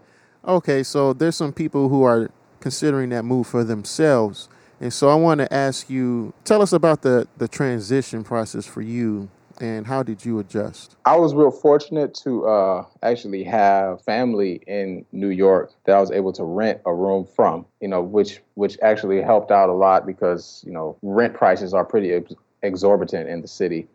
Okay, 0.46 0.84
so 0.84 1.12
there's 1.12 1.34
some 1.34 1.52
people 1.52 1.88
who 1.88 2.04
are 2.04 2.30
considering 2.60 3.08
that 3.10 3.24
move 3.24 3.48
for 3.48 3.64
themselves. 3.64 4.48
And 4.80 4.92
so 4.92 5.08
I 5.08 5.16
want 5.16 5.40
to 5.40 5.52
ask 5.52 5.90
you, 5.90 6.32
tell 6.44 6.62
us 6.62 6.72
about 6.72 7.02
the, 7.02 7.26
the 7.36 7.48
transition 7.48 8.22
process 8.22 8.64
for 8.64 8.80
you 8.80 9.28
and 9.60 9.86
how 9.86 10.02
did 10.02 10.24
you 10.24 10.38
adjust? 10.38 10.96
I 11.04 11.16
was 11.16 11.34
real 11.34 11.50
fortunate 11.50 12.14
to 12.24 12.46
uh, 12.46 12.84
actually 13.02 13.44
have 13.44 14.02
family 14.02 14.60
in 14.66 15.04
New 15.12 15.30
York 15.30 15.72
that 15.84 15.96
I 15.96 16.00
was 16.00 16.10
able 16.10 16.32
to 16.34 16.44
rent 16.44 16.80
a 16.86 16.94
room 16.94 17.24
from. 17.24 17.66
You 17.80 17.88
know, 17.88 18.02
which 18.02 18.40
which 18.54 18.78
actually 18.82 19.22
helped 19.22 19.50
out 19.50 19.68
a 19.68 19.72
lot 19.72 20.06
because 20.06 20.62
you 20.66 20.72
know 20.72 20.96
rent 21.02 21.34
prices 21.34 21.74
are 21.74 21.84
pretty 21.84 22.12
ex- 22.12 22.34
exorbitant 22.62 23.28
in 23.28 23.42
the 23.42 23.48
city, 23.48 23.86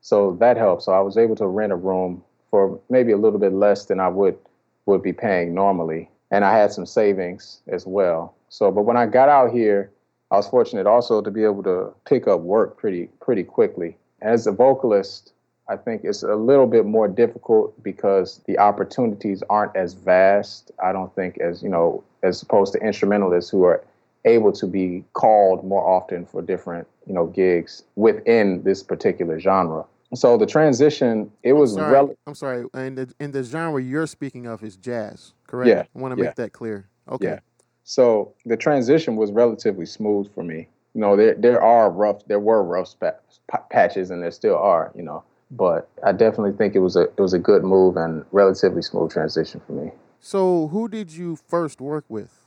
so 0.00 0.36
that 0.40 0.56
helped. 0.56 0.82
So 0.82 0.92
I 0.92 1.00
was 1.00 1.16
able 1.16 1.36
to 1.36 1.46
rent 1.46 1.72
a 1.72 1.76
room 1.76 2.22
for 2.50 2.80
maybe 2.90 3.12
a 3.12 3.16
little 3.16 3.38
bit 3.38 3.52
less 3.52 3.86
than 3.86 4.00
I 4.00 4.08
would 4.08 4.38
would 4.86 5.02
be 5.02 5.12
paying 5.12 5.54
normally, 5.54 6.10
and 6.30 6.44
I 6.44 6.56
had 6.56 6.72
some 6.72 6.86
savings 6.86 7.60
as 7.68 7.86
well. 7.86 8.34
So, 8.48 8.70
but 8.70 8.82
when 8.82 8.96
I 8.96 9.06
got 9.06 9.28
out 9.28 9.52
here, 9.52 9.92
I 10.30 10.36
was 10.36 10.48
fortunate 10.48 10.86
also 10.86 11.20
to 11.22 11.30
be 11.30 11.44
able 11.44 11.62
to 11.64 11.92
pick 12.06 12.26
up 12.26 12.40
work 12.40 12.76
pretty 12.76 13.08
pretty 13.20 13.44
quickly. 13.44 13.96
As 14.22 14.46
a 14.46 14.52
vocalist, 14.52 15.32
I 15.68 15.76
think 15.76 16.02
it's 16.04 16.22
a 16.22 16.34
little 16.34 16.66
bit 16.66 16.84
more 16.84 17.08
difficult 17.08 17.80
because 17.82 18.40
the 18.46 18.58
opportunities 18.58 19.42
aren't 19.48 19.76
as 19.76 19.94
vast. 19.94 20.72
I 20.82 20.92
don't 20.92 21.14
think 21.14 21.38
as 21.38 21.62
you 21.62 21.68
know, 21.68 22.02
as 22.22 22.42
opposed 22.42 22.72
to 22.74 22.80
instrumentalists 22.80 23.50
who 23.50 23.64
are 23.64 23.84
able 24.24 24.52
to 24.52 24.66
be 24.66 25.04
called 25.14 25.64
more 25.64 25.86
often 25.86 26.26
for 26.26 26.42
different 26.42 26.86
you 27.06 27.14
know 27.14 27.26
gigs 27.26 27.84
within 27.96 28.62
this 28.62 28.82
particular 28.82 29.38
genre. 29.38 29.84
So 30.14 30.36
the 30.36 30.46
transition, 30.46 31.30
it 31.44 31.52
was 31.52 31.74
sorry, 31.74 31.92
rel- 31.92 32.14
I'm 32.26 32.34
sorry. 32.34 32.66
And 32.74 32.98
the, 32.98 33.14
in 33.20 33.30
the 33.30 33.44
genre 33.44 33.80
you're 33.80 34.08
speaking 34.08 34.46
of 34.46 34.64
is 34.64 34.76
jazz, 34.76 35.34
correct? 35.46 35.68
Yeah, 35.68 35.84
I 35.94 35.98
want 36.00 36.16
to 36.16 36.20
yeah. 36.20 36.28
make 36.28 36.36
that 36.36 36.52
clear. 36.52 36.88
Okay. 37.08 37.26
Yeah. 37.26 37.38
So 37.84 38.34
the 38.44 38.56
transition 38.56 39.16
was 39.16 39.30
relatively 39.30 39.86
smooth 39.86 40.32
for 40.34 40.42
me. 40.42 40.68
You 40.94 41.00
know, 41.00 41.16
there 41.16 41.34
there 41.34 41.62
are 41.62 41.90
rough, 41.90 42.26
there 42.26 42.40
were 42.40 42.62
rough 42.62 42.94
pa- 42.98 43.62
patches, 43.70 44.10
and 44.10 44.22
there 44.22 44.30
still 44.30 44.56
are. 44.56 44.92
You 44.94 45.02
know, 45.02 45.24
but 45.50 45.88
I 46.04 46.12
definitely 46.12 46.52
think 46.52 46.74
it 46.74 46.80
was 46.80 46.96
a 46.96 47.02
it 47.02 47.20
was 47.20 47.32
a 47.32 47.38
good 47.38 47.64
move 47.64 47.96
and 47.96 48.24
relatively 48.32 48.82
smooth 48.82 49.12
transition 49.12 49.60
for 49.66 49.72
me. 49.72 49.92
So 50.20 50.68
who 50.68 50.88
did 50.88 51.10
you 51.10 51.36
first 51.36 51.80
work 51.80 52.04
with? 52.08 52.46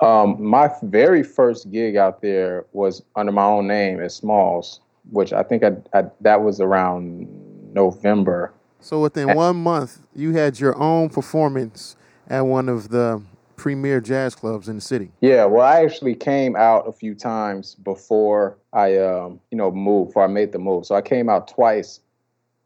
Um, 0.00 0.40
my 0.42 0.70
very 0.82 1.22
first 1.22 1.70
gig 1.70 1.96
out 1.96 2.22
there 2.22 2.66
was 2.72 3.02
under 3.16 3.32
my 3.32 3.44
own 3.44 3.66
name 3.66 4.00
as 4.00 4.14
Smalls, 4.14 4.80
which 5.10 5.32
I 5.32 5.42
think 5.42 5.64
I, 5.64 5.72
I 5.92 6.04
that 6.20 6.42
was 6.42 6.60
around 6.60 7.26
November. 7.74 8.52
So 8.80 9.00
within 9.00 9.34
one 9.34 9.56
month, 9.56 10.00
you 10.14 10.34
had 10.34 10.60
your 10.60 10.76
own 10.78 11.08
performance 11.08 11.96
at 12.28 12.42
one 12.42 12.68
of 12.68 12.90
the 12.90 13.22
premier 13.58 14.00
jazz 14.00 14.34
clubs 14.34 14.68
in 14.68 14.76
the 14.76 14.80
city. 14.80 15.10
Yeah, 15.20 15.44
well, 15.44 15.66
I 15.66 15.84
actually 15.84 16.14
came 16.14 16.56
out 16.56 16.88
a 16.88 16.92
few 16.92 17.14
times 17.14 17.74
before 17.74 18.56
I, 18.72 18.96
um, 18.96 19.40
you 19.50 19.58
know, 19.58 19.70
moved. 19.70 20.10
Before 20.10 20.24
I 20.24 20.28
made 20.28 20.52
the 20.52 20.58
move, 20.58 20.86
so 20.86 20.94
I 20.94 21.02
came 21.02 21.28
out 21.28 21.48
twice 21.48 22.00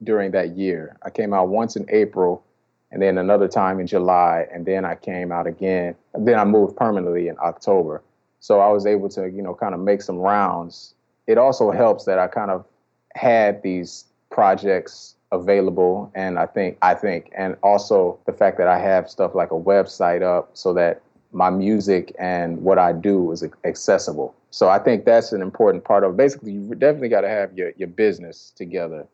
during 0.04 0.30
that 0.32 0.56
year. 0.56 0.96
I 1.04 1.10
came 1.10 1.32
out 1.32 1.48
once 1.48 1.74
in 1.74 1.86
April, 1.88 2.44
and 2.92 3.02
then 3.02 3.18
another 3.18 3.48
time 3.48 3.80
in 3.80 3.86
July, 3.86 4.46
and 4.52 4.66
then 4.66 4.84
I 4.84 4.94
came 4.94 5.32
out 5.32 5.46
again. 5.46 5.96
Then 6.16 6.38
I 6.38 6.44
moved 6.44 6.76
permanently 6.76 7.28
in 7.28 7.36
October. 7.38 8.02
So 8.40 8.60
I 8.60 8.68
was 8.68 8.86
able 8.86 9.08
to, 9.10 9.30
you 9.30 9.42
know, 9.42 9.54
kind 9.54 9.74
of 9.74 9.80
make 9.80 10.02
some 10.02 10.16
rounds. 10.16 10.94
It 11.26 11.38
also 11.38 11.70
helps 11.70 12.04
that 12.04 12.18
I 12.18 12.26
kind 12.26 12.50
of 12.50 12.66
had 13.14 13.62
these 13.62 14.04
projects 14.32 15.14
available 15.30 16.10
and 16.14 16.38
I 16.38 16.46
think 16.46 16.76
I 16.82 16.94
think 16.94 17.32
and 17.36 17.56
also 17.62 18.18
the 18.26 18.32
fact 18.32 18.58
that 18.58 18.68
I 18.68 18.78
have 18.78 19.08
stuff 19.08 19.34
like 19.34 19.50
a 19.50 19.58
website 19.58 20.22
up 20.22 20.50
so 20.54 20.74
that 20.74 21.00
my 21.32 21.48
music 21.48 22.14
and 22.18 22.62
what 22.62 22.78
I 22.78 22.92
do 22.92 23.32
is 23.32 23.42
accessible. 23.64 24.34
So 24.50 24.68
I 24.68 24.78
think 24.78 25.06
that's 25.06 25.32
an 25.32 25.40
important 25.40 25.84
part 25.84 26.04
of 26.04 26.16
basically 26.16 26.52
you 26.52 26.74
definitely 26.74 27.08
got 27.08 27.22
to 27.22 27.28
have 27.28 27.56
your 27.56 27.72
your 27.76 27.88
business 27.88 28.52
together. 28.56 29.06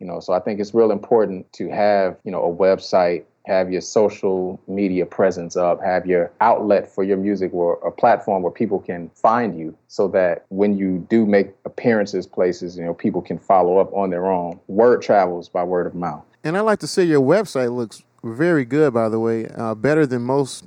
You 0.00 0.08
know, 0.08 0.18
so 0.18 0.32
I 0.32 0.40
think 0.40 0.58
it's 0.58 0.74
real 0.74 0.90
important 0.90 1.52
to 1.52 1.68
have, 1.68 2.16
you 2.24 2.32
know, 2.32 2.42
a 2.42 2.52
website, 2.52 3.22
have 3.46 3.72
your 3.72 3.80
social 3.80 4.60
media 4.68 5.04
presence 5.04 5.56
up, 5.56 5.82
have 5.82 6.06
your 6.06 6.30
outlet 6.40 6.88
for 6.88 7.02
your 7.02 7.16
music 7.16 7.52
or 7.52 7.74
a 7.86 7.90
platform 7.90 8.42
where 8.42 8.52
people 8.52 8.78
can 8.78 9.10
find 9.14 9.58
you 9.58 9.76
so 9.88 10.08
that 10.08 10.44
when 10.48 10.76
you 10.76 11.04
do 11.10 11.26
make 11.26 11.50
appearances 11.64 12.26
places, 12.26 12.76
you 12.76 12.84
know, 12.84 12.94
people 12.94 13.20
can 13.20 13.38
follow 13.38 13.78
up 13.78 13.92
on 13.94 14.10
their 14.10 14.30
own. 14.30 14.58
Word 14.68 15.02
travels 15.02 15.48
by 15.48 15.64
word 15.64 15.86
of 15.86 15.94
mouth. 15.94 16.24
And 16.44 16.56
I 16.56 16.60
like 16.60 16.78
to 16.80 16.86
say 16.86 17.04
your 17.04 17.20
website 17.20 17.74
looks 17.74 18.02
very 18.22 18.64
good, 18.64 18.94
by 18.94 19.08
the 19.08 19.18
way, 19.18 19.48
uh, 19.48 19.74
better 19.74 20.06
than 20.06 20.22
most 20.22 20.64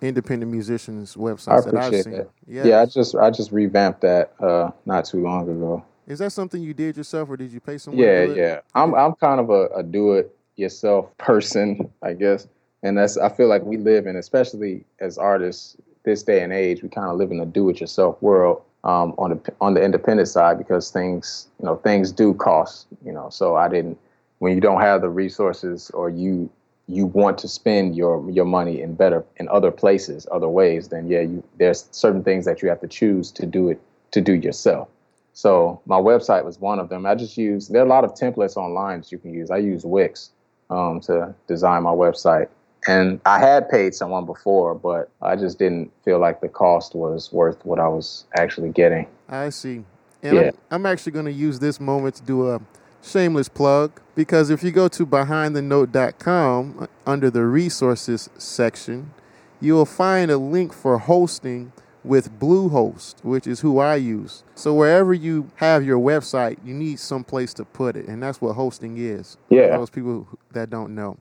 independent 0.00 0.50
musicians' 0.50 1.16
websites 1.16 1.66
I 1.66 1.70
that 1.70 1.76
I've 1.76 2.02
seen. 2.02 2.12
that. 2.12 2.30
Yeah. 2.46 2.64
Yeah, 2.64 2.80
I 2.80 2.86
just 2.86 3.14
I 3.14 3.30
just 3.30 3.52
revamped 3.52 4.02
that 4.02 4.32
uh 4.40 4.70
not 4.86 5.04
too 5.06 5.22
long 5.22 5.48
ago. 5.48 5.84
Is 6.06 6.18
that 6.18 6.32
something 6.32 6.62
you 6.62 6.74
did 6.74 6.98
yourself, 6.98 7.30
or 7.30 7.36
did 7.36 7.50
you 7.50 7.60
pay 7.60 7.78
someone? 7.78 8.04
Yeah, 8.04 8.20
to 8.20 8.26
do 8.26 8.32
it? 8.32 8.36
yeah. 8.36 8.60
I'm 8.74 8.94
I'm 8.94 9.14
kind 9.14 9.40
of 9.40 9.50
a, 9.50 9.68
a 9.76 9.82
do 9.82 10.12
it 10.12 10.34
yourself 10.56 11.16
person, 11.18 11.90
I 12.02 12.14
guess. 12.14 12.46
And 12.82 12.98
that's 12.98 13.16
I 13.16 13.28
feel 13.30 13.48
like 13.48 13.62
we 13.62 13.76
live 13.76 14.06
in, 14.06 14.16
especially 14.16 14.84
as 15.00 15.16
artists 15.16 15.76
this 16.04 16.22
day 16.22 16.42
and 16.42 16.52
age, 16.52 16.82
we 16.82 16.88
kind 16.88 17.08
of 17.08 17.16
live 17.16 17.30
in 17.30 17.40
a 17.40 17.46
do 17.46 17.70
it 17.70 17.80
yourself 17.80 18.20
world 18.22 18.62
um, 18.84 19.14
on 19.16 19.30
the 19.30 19.52
on 19.60 19.74
the 19.74 19.82
independent 19.82 20.28
side 20.28 20.58
because 20.58 20.90
things 20.90 21.48
you 21.58 21.66
know 21.66 21.76
things 21.76 22.12
do 22.12 22.34
cost 22.34 22.86
you 23.04 23.12
know. 23.12 23.28
So 23.30 23.56
I 23.56 23.68
didn't 23.68 23.98
when 24.38 24.54
you 24.54 24.60
don't 24.60 24.80
have 24.80 25.00
the 25.00 25.08
resources 25.08 25.90
or 25.90 26.10
you 26.10 26.50
you 26.86 27.06
want 27.06 27.38
to 27.38 27.48
spend 27.48 27.96
your 27.96 28.28
your 28.30 28.44
money 28.44 28.82
in 28.82 28.94
better 28.94 29.24
in 29.36 29.48
other 29.48 29.70
places, 29.70 30.26
other 30.30 30.48
ways, 30.48 30.88
then 30.88 31.08
yeah, 31.08 31.22
you 31.22 31.42
there's 31.58 31.88
certain 31.90 32.22
things 32.22 32.44
that 32.44 32.60
you 32.62 32.68
have 32.68 32.80
to 32.80 32.88
choose 32.88 33.32
to 33.32 33.46
do 33.46 33.70
it 33.70 33.80
to 34.10 34.20
do 34.20 34.34
yourself. 34.34 34.88
So 35.32 35.80
my 35.86 35.96
website 35.96 36.44
was 36.44 36.60
one 36.60 36.78
of 36.78 36.90
them. 36.90 37.06
I 37.06 37.14
just 37.14 37.38
use 37.38 37.68
there 37.68 37.80
are 37.80 37.86
a 37.86 37.88
lot 37.88 38.04
of 38.04 38.12
templates 38.12 38.56
online 38.56 39.00
that 39.00 39.10
you 39.10 39.18
can 39.18 39.32
use. 39.32 39.50
I 39.50 39.56
use 39.56 39.84
Wix 39.84 40.30
um, 40.74 41.00
to 41.00 41.34
design 41.46 41.82
my 41.84 41.90
website, 41.90 42.48
and 42.86 43.20
I 43.24 43.38
had 43.38 43.68
paid 43.68 43.94
someone 43.94 44.26
before, 44.26 44.74
but 44.74 45.10
I 45.22 45.36
just 45.36 45.58
didn't 45.58 45.90
feel 46.04 46.18
like 46.18 46.40
the 46.40 46.48
cost 46.48 46.94
was 46.94 47.32
worth 47.32 47.64
what 47.64 47.78
I 47.78 47.88
was 47.88 48.24
actually 48.36 48.70
getting. 48.70 49.06
I 49.28 49.48
see. 49.50 49.84
And 50.22 50.36
Yeah. 50.36 50.40
I'm, 50.40 50.52
I'm 50.70 50.86
actually 50.86 51.12
going 51.12 51.26
to 51.26 51.32
use 51.32 51.58
this 51.58 51.80
moment 51.80 52.16
to 52.16 52.22
do 52.22 52.50
a 52.50 52.60
shameless 53.02 53.48
plug 53.48 54.00
because 54.14 54.50
if 54.50 54.62
you 54.62 54.70
go 54.70 54.88
to 54.88 55.06
behindthenote.com 55.06 56.76
uh, 56.80 56.86
under 57.06 57.30
the 57.30 57.44
resources 57.44 58.30
section, 58.38 59.12
you 59.60 59.74
will 59.74 59.86
find 59.86 60.30
a 60.30 60.38
link 60.38 60.72
for 60.72 60.98
hosting 60.98 61.72
with 62.04 62.38
Bluehost, 62.38 63.24
which 63.24 63.46
is 63.46 63.60
who 63.60 63.78
I 63.78 63.96
use. 63.96 64.44
So 64.54 64.74
wherever 64.74 65.14
you 65.14 65.50
have 65.56 65.84
your 65.84 65.98
website, 65.98 66.58
you 66.64 66.74
need 66.74 67.00
some 67.00 67.24
place 67.24 67.54
to 67.54 67.64
put 67.64 67.96
it, 67.96 68.06
and 68.06 68.22
that's 68.22 68.40
what 68.40 68.52
hosting 68.52 68.98
is. 68.98 69.38
Yeah. 69.48 69.76
Those 69.76 69.90
people 69.90 70.28
that 70.52 70.70
don't 70.70 70.94
know. 70.94 71.18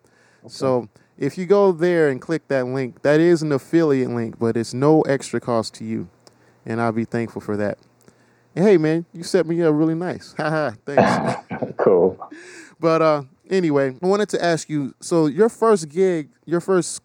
So 0.48 0.89
if 1.17 1.38
you 1.38 1.46
go 1.46 1.72
there 1.72 2.10
and 2.10 2.22
click 2.22 2.48
that 2.50 2.65
link, 2.65 3.02
that 3.04 3.22
is 3.22 3.41
an 3.41 3.52
affiliate 3.52 4.10
link, 4.10 4.38
but 4.38 4.58
it's 4.58 4.74
no 4.74 5.02
extra 5.04 5.39
cost 5.39 5.74
to 5.76 5.86
you, 5.86 6.10
and 6.65 6.82
I'll 6.82 6.91
be 6.91 7.06
thankful 7.06 7.41
for 7.41 7.56
that. 7.58 7.78
And 8.56 8.65
hey, 8.67 8.78
man, 8.78 9.06
you 9.13 9.24
set 9.24 9.48
me 9.48 9.62
up 9.63 9.74
really 9.74 9.96
nice. 9.96 10.34
Haha, 10.38 10.72
thanks. 10.86 11.74
cool. 11.78 12.19
But 12.80 13.02
uh, 13.02 13.24
anyway, 13.50 13.96
I 14.02 14.06
wanted 14.06 14.30
to 14.30 14.43
ask 14.43 14.69
you. 14.69 14.93
So 15.00 15.26
your 15.28 15.50
first 15.50 15.89
gig, 15.89 16.30
your 16.46 16.60
first, 16.60 17.02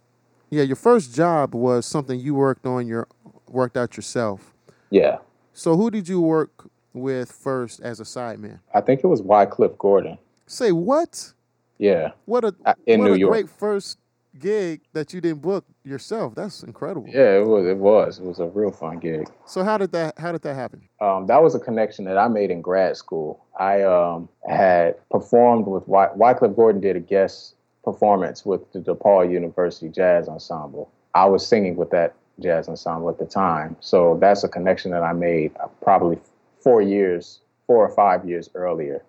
yeah, 0.50 0.62
your 0.64 0.76
first 0.76 1.14
job 1.14 1.54
was 1.54 1.86
something 1.86 2.18
you 2.18 2.34
worked 2.34 2.66
on 2.66 2.86
your 2.86 3.06
worked 3.50 3.76
out 3.76 3.96
yourself. 3.96 4.54
Yeah. 4.90 5.18
So 5.52 5.76
who 5.76 5.90
did 5.90 6.08
you 6.08 6.20
work 6.20 6.68
with 6.92 7.30
first 7.32 7.80
as 7.80 8.00
a 8.00 8.04
sideman? 8.04 8.60
I 8.74 8.80
think 8.80 9.02
it 9.04 9.06
was 9.06 9.22
Wycliffe 9.22 9.76
Gordon. 9.78 10.18
Say 10.46 10.72
what? 10.72 11.32
Yeah. 11.78 12.12
What 12.24 12.44
a 12.44 12.54
Uh, 12.64 12.74
in 12.86 13.00
what 13.00 13.06
New 13.08 13.14
a 13.14 13.18
York. 13.18 13.32
great 13.32 13.48
first 13.50 13.98
gig 14.38 14.80
that 14.92 15.12
you 15.12 15.20
didn't 15.20 15.42
book 15.42 15.64
yourself. 15.84 16.34
That's 16.34 16.62
incredible. 16.62 17.08
Yeah, 17.08 17.38
it 17.38 17.46
was. 17.46 17.66
It 17.66 17.76
was. 17.76 18.18
It 18.20 18.24
was 18.24 18.38
a 18.38 18.46
real 18.46 18.70
fun 18.70 18.98
gig. 18.98 19.28
So 19.46 19.64
how 19.64 19.78
did 19.78 19.92
that 19.92 20.18
how 20.18 20.32
did 20.32 20.42
that 20.42 20.54
happen? 20.54 20.82
Um, 21.00 21.26
that 21.26 21.42
was 21.42 21.54
a 21.54 21.60
connection 21.60 22.04
that 22.06 22.16
I 22.18 22.28
made 22.28 22.50
in 22.50 22.60
grad 22.60 22.96
school. 22.96 23.44
I 23.58 23.82
um, 23.82 24.28
had 24.48 24.94
performed 25.10 25.66
with 25.66 25.86
Wy- 25.88 26.12
Wycliffe 26.14 26.54
Gordon 26.56 26.80
did 26.80 26.96
a 26.96 27.00
guest 27.00 27.54
performance 27.84 28.44
with 28.46 28.70
the 28.72 28.80
DePaul 28.80 29.30
University 29.30 29.88
Jazz 29.88 30.28
Ensemble. 30.28 30.90
I 31.14 31.24
was 31.24 31.46
singing 31.46 31.74
with 31.76 31.90
that 31.90 32.14
jazz 32.40 32.68
ensemble 32.68 33.08
at 33.10 33.18
the 33.18 33.26
time, 33.26 33.76
so 33.80 34.18
that's 34.20 34.44
a 34.44 34.48
connection 34.48 34.90
that 34.92 35.02
I 35.02 35.12
made 35.12 35.52
uh, 35.62 35.68
probably 35.82 36.18
four 36.60 36.82
years, 36.82 37.40
four 37.66 37.86
or 37.86 37.94
five 37.94 38.28
years 38.28 38.50
earlier 38.54 39.02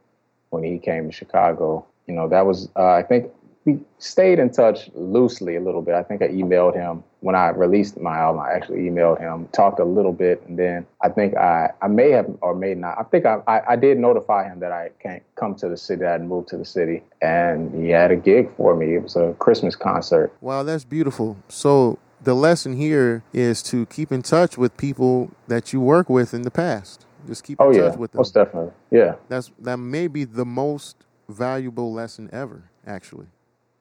when 0.50 0.64
he 0.64 0.80
came 0.80 1.06
to 1.08 1.12
Chicago. 1.12 1.86
You 2.08 2.16
know, 2.16 2.28
that 2.30 2.46
was 2.46 2.70
uh, 2.76 2.94
I 2.94 3.04
think 3.04 3.32
we 3.66 3.80
stayed 3.98 4.40
in 4.40 4.50
touch 4.52 4.90
loosely 4.96 5.56
a 5.56 5.62
little 5.62 5.82
bit. 5.82 5.94
I 5.94 6.04
think 6.04 6.22
I 6.22 6.30
emailed 6.30 6.76
him 6.76 7.04
when 7.20 7.36
I 7.36 7.50
released 7.50 8.00
my 8.00 8.18
album. 8.18 8.42
I 8.42 8.54
actually 8.54 8.80
emailed 8.80 9.20
him, 9.20 9.48
talked 9.52 9.80
a 9.80 9.86
little 9.86 10.14
bit, 10.14 10.42
and 10.48 10.58
then 10.58 10.86
I 11.02 11.10
think 11.10 11.36
I, 11.36 11.72
I 11.82 11.88
may 11.88 12.12
have 12.12 12.28
or 12.42 12.56
may 12.56 12.74
not. 12.74 12.98
I 12.98 13.04
think 13.04 13.26
I, 13.26 13.40
I, 13.48 13.74
I 13.74 13.76
did 13.76 14.00
notify 14.00 14.48
him 14.48 14.60
that 14.62 14.72
I 14.72 14.90
can't 15.02 15.22
come 15.36 15.56
to 15.56 15.68
the 15.68 15.78
city. 15.78 16.06
I 16.06 16.14
had 16.14 16.24
moved 16.26 16.48
to 16.50 16.58
the 16.58 16.66
city, 16.66 17.04
and 17.22 17.74
he 17.76 17.90
had 17.90 18.12
a 18.12 18.16
gig 18.16 18.50
for 18.56 18.76
me. 18.76 18.96
It 18.96 19.04
was 19.04 19.16
a 19.16 19.36
Christmas 19.40 19.76
concert. 19.76 20.34
Wow, 20.42 20.64
that's 20.64 20.86
beautiful. 20.86 21.38
So 21.50 22.00
the 22.22 22.36
lesson 22.36 22.76
here 22.76 23.24
is 23.34 23.64
to 23.64 23.86
keep 23.88 24.12
in 24.12 24.22
touch 24.22 24.58
with 24.58 24.76
people 24.78 25.32
that 25.48 25.74
you 25.74 25.82
work 25.82 26.10
with 26.10 26.34
in 26.34 26.44
the 26.44 26.52
past. 26.52 27.06
Just 27.28 27.44
keep 27.44 27.60
in 27.62 27.68
Oh 27.68 27.72
touch 27.74 27.98
with 27.98 28.12
them. 28.12 28.20
most 28.20 28.34
definitely. 28.34 28.72
Yeah, 28.92 29.16
That's 29.30 29.52
that 29.60 29.78
may 29.78 30.08
be 30.08 30.24
the 30.26 30.46
most 30.46 30.98
valuable 31.30 31.94
lesson 31.94 32.30
ever, 32.34 32.64
actually. 32.88 33.28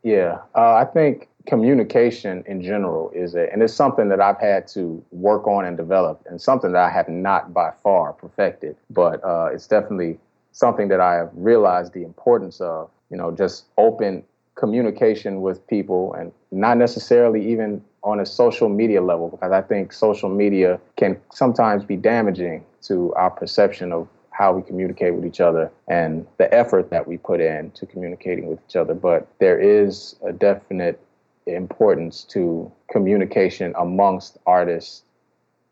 yeah. 0.03 0.39
Uh, 0.55 0.75
I 0.75 0.85
think 0.85 1.29
communication 1.47 2.45
in 2.47 2.63
general 2.63 3.11
is 3.15 3.35
it, 3.35 3.51
and 3.53 3.63
it's 3.63 3.75
something 3.75 4.09
that 4.11 4.21
I've 4.21 4.41
had 4.41 4.69
to 4.69 5.03
work 5.13 5.47
on 5.47 5.65
and 5.65 5.77
develop, 5.77 6.23
and 6.27 6.41
something 6.41 6.73
that 6.73 6.83
I 6.83 6.91
have 6.91 7.09
not 7.09 7.55
by 7.55 7.73
far 7.83 8.13
perfected. 8.13 8.77
But 8.91 9.25
uh, 9.25 9.51
it's 9.53 9.67
definitely 9.67 10.19
something 10.53 10.89
that 10.89 11.01
I 11.01 11.15
have 11.15 11.31
realized 11.35 11.93
the 11.95 12.03
importance 12.05 12.61
of. 12.61 12.91
You 13.11 13.17
know, 13.17 13.31
just 13.31 13.67
open 13.79 14.25
communication 14.57 15.41
with 15.41 15.67
people, 15.69 16.15
and 16.15 16.33
not 16.51 16.77
necessarily 16.79 17.51
even 17.53 17.83
on 18.03 18.21
a 18.21 18.27
social 18.27 18.69
media 18.69 19.03
level, 19.03 19.29
because 19.29 19.53
I 19.53 19.63
think 19.63 19.93
social 19.93 20.29
media 20.29 20.81
can 20.97 21.21
sometimes 21.33 21.85
be 21.85 21.97
damaging 21.97 22.65
to 22.83 23.13
our 23.15 23.31
perception 23.31 23.93
of 23.93 24.09
how 24.31 24.53
we 24.53 24.63
communicate 24.63 25.15
with 25.15 25.27
each 25.27 25.41
other 25.41 25.71
and 25.89 26.25
the 26.37 26.53
effort 26.55 26.91
that 26.91 27.09
we 27.09 27.19
put 27.19 27.41
in 27.41 27.73
to 27.73 27.87
communicating 27.87 28.47
with 28.47 28.61
each 28.69 28.77
other. 28.77 28.95
But 28.95 29.27
there 29.41 29.59
is 29.59 30.15
a 30.25 30.33
definite 30.33 31.01
importance 31.47 32.23
to 32.25 32.71
communication 32.91 33.75
amongst 33.77 34.39
artists 34.47 35.03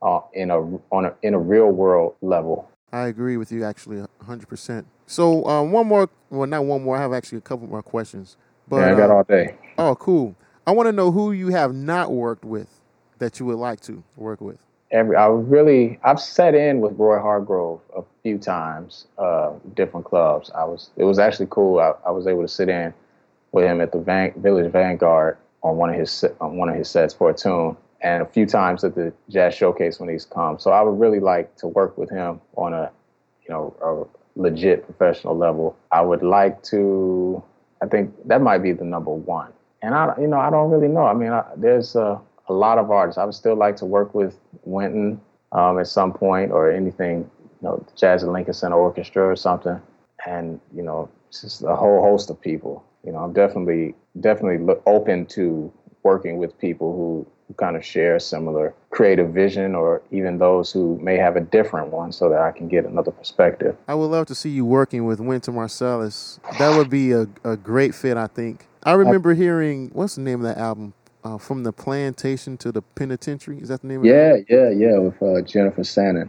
uh, 0.02 0.20
in 0.32 0.50
a 0.50 0.60
on 0.90 1.06
a 1.06 1.14
in 1.22 1.34
a 1.34 1.38
real 1.38 1.70
world 1.70 2.16
level. 2.22 2.68
I 2.92 3.06
agree 3.06 3.36
with 3.36 3.52
you 3.52 3.64
actually 3.64 4.04
100%. 4.24 4.84
So, 5.06 5.46
uh, 5.46 5.62
one 5.62 5.86
more, 5.86 6.08
well, 6.30 6.46
not 6.46 6.64
one 6.64 6.82
more, 6.82 6.96
I 6.96 7.00
have 7.00 7.12
actually 7.12 7.38
a 7.38 7.42
couple 7.42 7.66
more 7.66 7.82
questions. 7.82 8.36
But 8.68 8.76
yeah, 8.78 8.92
I 8.92 8.96
got 8.96 9.10
uh, 9.10 9.14
all 9.14 9.24
day. 9.24 9.54
Oh, 9.76 9.94
cool. 9.96 10.34
I 10.68 10.72
want 10.72 10.88
to 10.88 10.92
know 10.92 11.12
who 11.12 11.30
you 11.30 11.48
have 11.48 11.74
not 11.74 12.10
worked 12.10 12.44
with 12.44 12.68
that 13.18 13.38
you 13.38 13.46
would 13.46 13.58
like 13.58 13.78
to 13.82 14.02
work 14.16 14.40
with. 14.40 14.58
Every 14.90 15.14
I 15.14 15.26
really 15.28 15.98
I've 16.02 16.20
sat 16.20 16.56
in 16.56 16.80
with 16.80 16.98
Roy 16.98 17.20
Hargrove 17.20 17.80
a 17.94 18.02
few 18.24 18.36
times, 18.36 19.06
uh, 19.16 19.52
different 19.74 20.06
clubs. 20.06 20.50
I 20.54 20.64
was 20.64 20.90
it 20.96 21.04
was 21.04 21.20
actually 21.20 21.46
cool. 21.50 21.78
I, 21.78 21.92
I 22.04 22.10
was 22.10 22.26
able 22.26 22.42
to 22.42 22.48
sit 22.48 22.68
in 22.68 22.92
with 23.52 23.64
him 23.64 23.80
at 23.80 23.92
the 23.92 23.98
Van, 23.98 24.32
Village 24.36 24.70
Vanguard 24.72 25.38
on 25.62 25.76
one 25.76 25.90
of 25.90 25.96
his 25.96 26.24
on 26.40 26.56
one 26.56 26.68
of 26.68 26.74
his 26.74 26.88
sets 26.88 27.14
for 27.14 27.30
a 27.30 27.34
tune, 27.34 27.76
and 28.00 28.22
a 28.22 28.26
few 28.26 28.44
times 28.44 28.82
at 28.82 28.96
the 28.96 29.12
Jazz 29.28 29.54
Showcase 29.54 30.00
when 30.00 30.08
he's 30.08 30.24
come. 30.24 30.58
So 30.58 30.72
I 30.72 30.82
would 30.82 30.98
really 30.98 31.20
like 31.20 31.54
to 31.58 31.68
work 31.68 31.96
with 31.96 32.10
him 32.10 32.40
on 32.56 32.74
a 32.74 32.90
you 33.44 33.54
know 33.54 33.74
a 33.80 34.40
legit 34.40 34.84
professional 34.84 35.36
level. 35.36 35.76
I 35.92 36.00
would 36.00 36.22
like 36.22 36.62
to. 36.64 37.42
I 37.82 37.86
think 37.86 38.12
that 38.26 38.40
might 38.40 38.58
be 38.58 38.72
the 38.72 38.84
number 38.84 39.12
one. 39.12 39.52
And 39.86 39.94
I 39.94 40.12
you 40.20 40.26
know 40.26 40.38
I 40.38 40.50
don't 40.50 40.70
really 40.72 40.88
know. 40.88 41.06
I 41.06 41.14
mean 41.14 41.30
I, 41.30 41.44
there's 41.56 41.94
a, 41.94 42.20
a 42.48 42.52
lot 42.52 42.76
of 42.78 42.90
artists. 42.90 43.18
I 43.18 43.24
would 43.24 43.36
still 43.36 43.54
like 43.54 43.76
to 43.76 43.84
work 43.84 44.16
with 44.16 44.36
Wynton 44.64 45.20
um, 45.52 45.78
at 45.78 45.86
some 45.86 46.12
point 46.12 46.50
or 46.50 46.72
anything 46.72 47.30
you 47.40 47.68
know 47.68 47.86
Jazz 47.94 48.24
at 48.24 48.28
Lincoln 48.28 48.52
Center 48.52 48.76
Orchestra 48.76 49.24
or 49.24 49.36
something. 49.36 49.80
And 50.26 50.60
you 50.74 50.82
know 50.82 51.08
just 51.30 51.62
a 51.62 51.76
whole 51.76 52.02
host 52.02 52.30
of 52.30 52.40
people. 52.40 52.84
You 53.04 53.12
know 53.12 53.18
I'm 53.18 53.32
definitely 53.32 53.94
definitely 54.18 54.74
open 54.86 55.24
to 55.26 55.72
working 56.10 56.38
with 56.38 56.52
people 56.58 56.88
who 56.96 57.26
who 57.48 57.54
kind 57.54 57.76
of 57.76 57.84
share 57.84 58.18
similar 58.18 58.74
creative 58.90 59.30
vision 59.30 59.74
or 59.74 60.02
even 60.10 60.38
those 60.38 60.72
who 60.72 60.98
may 61.00 61.16
have 61.16 61.36
a 61.36 61.40
different 61.40 61.88
one 61.88 62.10
so 62.10 62.28
that 62.28 62.40
I 62.40 62.50
can 62.50 62.68
get 62.68 62.84
another 62.84 63.12
perspective. 63.12 63.76
I 63.86 63.94
would 63.94 64.06
love 64.06 64.26
to 64.26 64.34
see 64.34 64.50
you 64.50 64.64
working 64.64 65.04
with 65.04 65.20
Wynton 65.20 65.54
Marsalis. 65.54 66.40
That 66.58 66.76
would 66.76 66.90
be 66.90 67.12
a, 67.12 67.28
a 67.44 67.56
great 67.56 67.94
fit, 67.94 68.16
I 68.16 68.26
think. 68.26 68.66
I 68.82 68.92
remember 68.92 69.34
hearing, 69.34 69.90
what's 69.92 70.16
the 70.16 70.22
name 70.22 70.44
of 70.44 70.54
that 70.54 70.58
album? 70.58 70.94
Uh, 71.24 71.38
From 71.38 71.64
the 71.64 71.72
Plantation 71.72 72.56
to 72.58 72.70
the 72.70 72.82
Penitentiary? 72.82 73.58
Is 73.58 73.68
that 73.68 73.82
the 73.82 73.88
name 73.88 74.00
of 74.00 74.06
it? 74.06 74.10
yeah, 74.10 74.36
yeah, 74.48 74.70
yeah, 74.70 74.98
with 74.98 75.20
uh, 75.20 75.40
Jennifer 75.42 75.82
Sanon. 75.82 76.28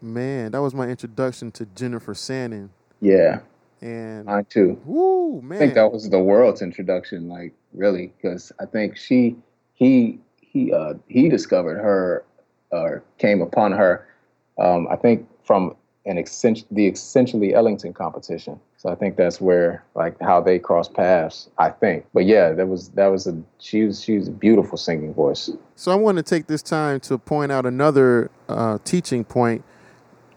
Man, 0.00 0.50
that 0.50 0.60
was 0.60 0.74
my 0.74 0.88
introduction 0.88 1.52
to 1.52 1.66
Jennifer 1.66 2.14
Sanon. 2.14 2.70
Yeah, 3.00 3.40
And, 3.82 4.24
mine 4.26 4.46
too. 4.48 4.80
woo, 4.84 5.42
I 5.50 5.58
think 5.58 5.74
that 5.74 5.92
was 5.92 6.08
the 6.08 6.20
world's 6.20 6.62
introduction, 6.62 7.28
like 7.28 7.52
really, 7.74 8.12
because 8.16 8.52
I 8.60 8.66
think 8.66 8.96
she, 8.96 9.36
he, 9.74 10.20
he, 10.40 10.72
uh, 10.72 10.94
he 11.08 11.28
discovered 11.28 11.78
her, 11.78 12.24
or 12.70 13.02
came 13.18 13.42
upon 13.42 13.72
her. 13.72 14.06
Um, 14.58 14.86
I 14.88 14.96
think 14.96 15.28
from 15.44 15.74
an 16.06 16.22
the 16.70 16.86
essentially 16.86 17.54
Ellington 17.54 17.92
competition. 17.92 18.58
So 18.76 18.88
I 18.88 18.96
think 18.96 19.16
that's 19.16 19.40
where 19.40 19.84
like 19.94 20.20
how 20.20 20.40
they 20.40 20.58
crossed 20.58 20.94
paths. 20.94 21.48
I 21.58 21.70
think, 21.70 22.06
but 22.12 22.24
yeah, 22.24 22.52
that 22.52 22.66
was 22.66 22.88
that 22.90 23.06
was 23.06 23.26
a 23.26 23.40
she 23.58 23.84
was 23.84 24.02
she 24.02 24.18
was 24.18 24.28
a 24.28 24.32
beautiful 24.32 24.76
singing 24.76 25.14
voice. 25.14 25.50
So 25.76 25.92
I 25.92 25.94
want 25.94 26.16
to 26.16 26.22
take 26.22 26.48
this 26.48 26.62
time 26.62 26.98
to 27.00 27.18
point 27.18 27.52
out 27.52 27.66
another 27.66 28.30
uh, 28.48 28.78
teaching 28.84 29.24
point. 29.24 29.64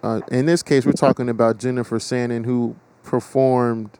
Uh, 0.03 0.21
in 0.31 0.45
this 0.45 0.61
case, 0.61 0.85
we're 0.85 0.91
talking 0.91 1.29
about 1.29 1.57
Jennifer 1.57 1.99
Sanon, 1.99 2.43
who 2.43 2.75
performed 3.05 3.91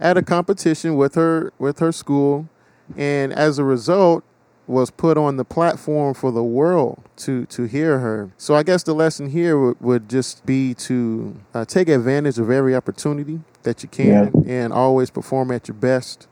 at 0.00 0.16
a 0.16 0.22
competition 0.22 0.96
with 0.96 1.14
her 1.14 1.52
with 1.58 1.78
her 1.80 1.92
school, 1.92 2.48
and 2.96 3.32
as 3.32 3.58
a 3.58 3.64
result, 3.64 4.24
was 4.66 4.90
put 4.90 5.18
on 5.18 5.36
the 5.36 5.44
platform 5.44 6.14
for 6.14 6.32
the 6.32 6.42
world 6.42 7.02
to 7.16 7.46
to 7.46 7.64
hear 7.64 7.98
her. 7.98 8.32
So 8.36 8.54
I 8.54 8.62
guess 8.62 8.82
the 8.82 8.94
lesson 8.94 9.30
here 9.30 9.58
would, 9.58 9.80
would 9.80 10.08
just 10.08 10.46
be 10.46 10.74
to 10.74 11.36
uh, 11.54 11.64
take 11.64 11.88
advantage 11.88 12.38
of 12.38 12.50
every 12.50 12.74
opportunity 12.74 13.40
that 13.62 13.82
you 13.82 13.88
can, 13.88 14.32
and 14.46 14.72
always 14.72 15.10
perform 15.10 15.50
at 15.50 15.68
your 15.68 15.76
best. 15.76 16.28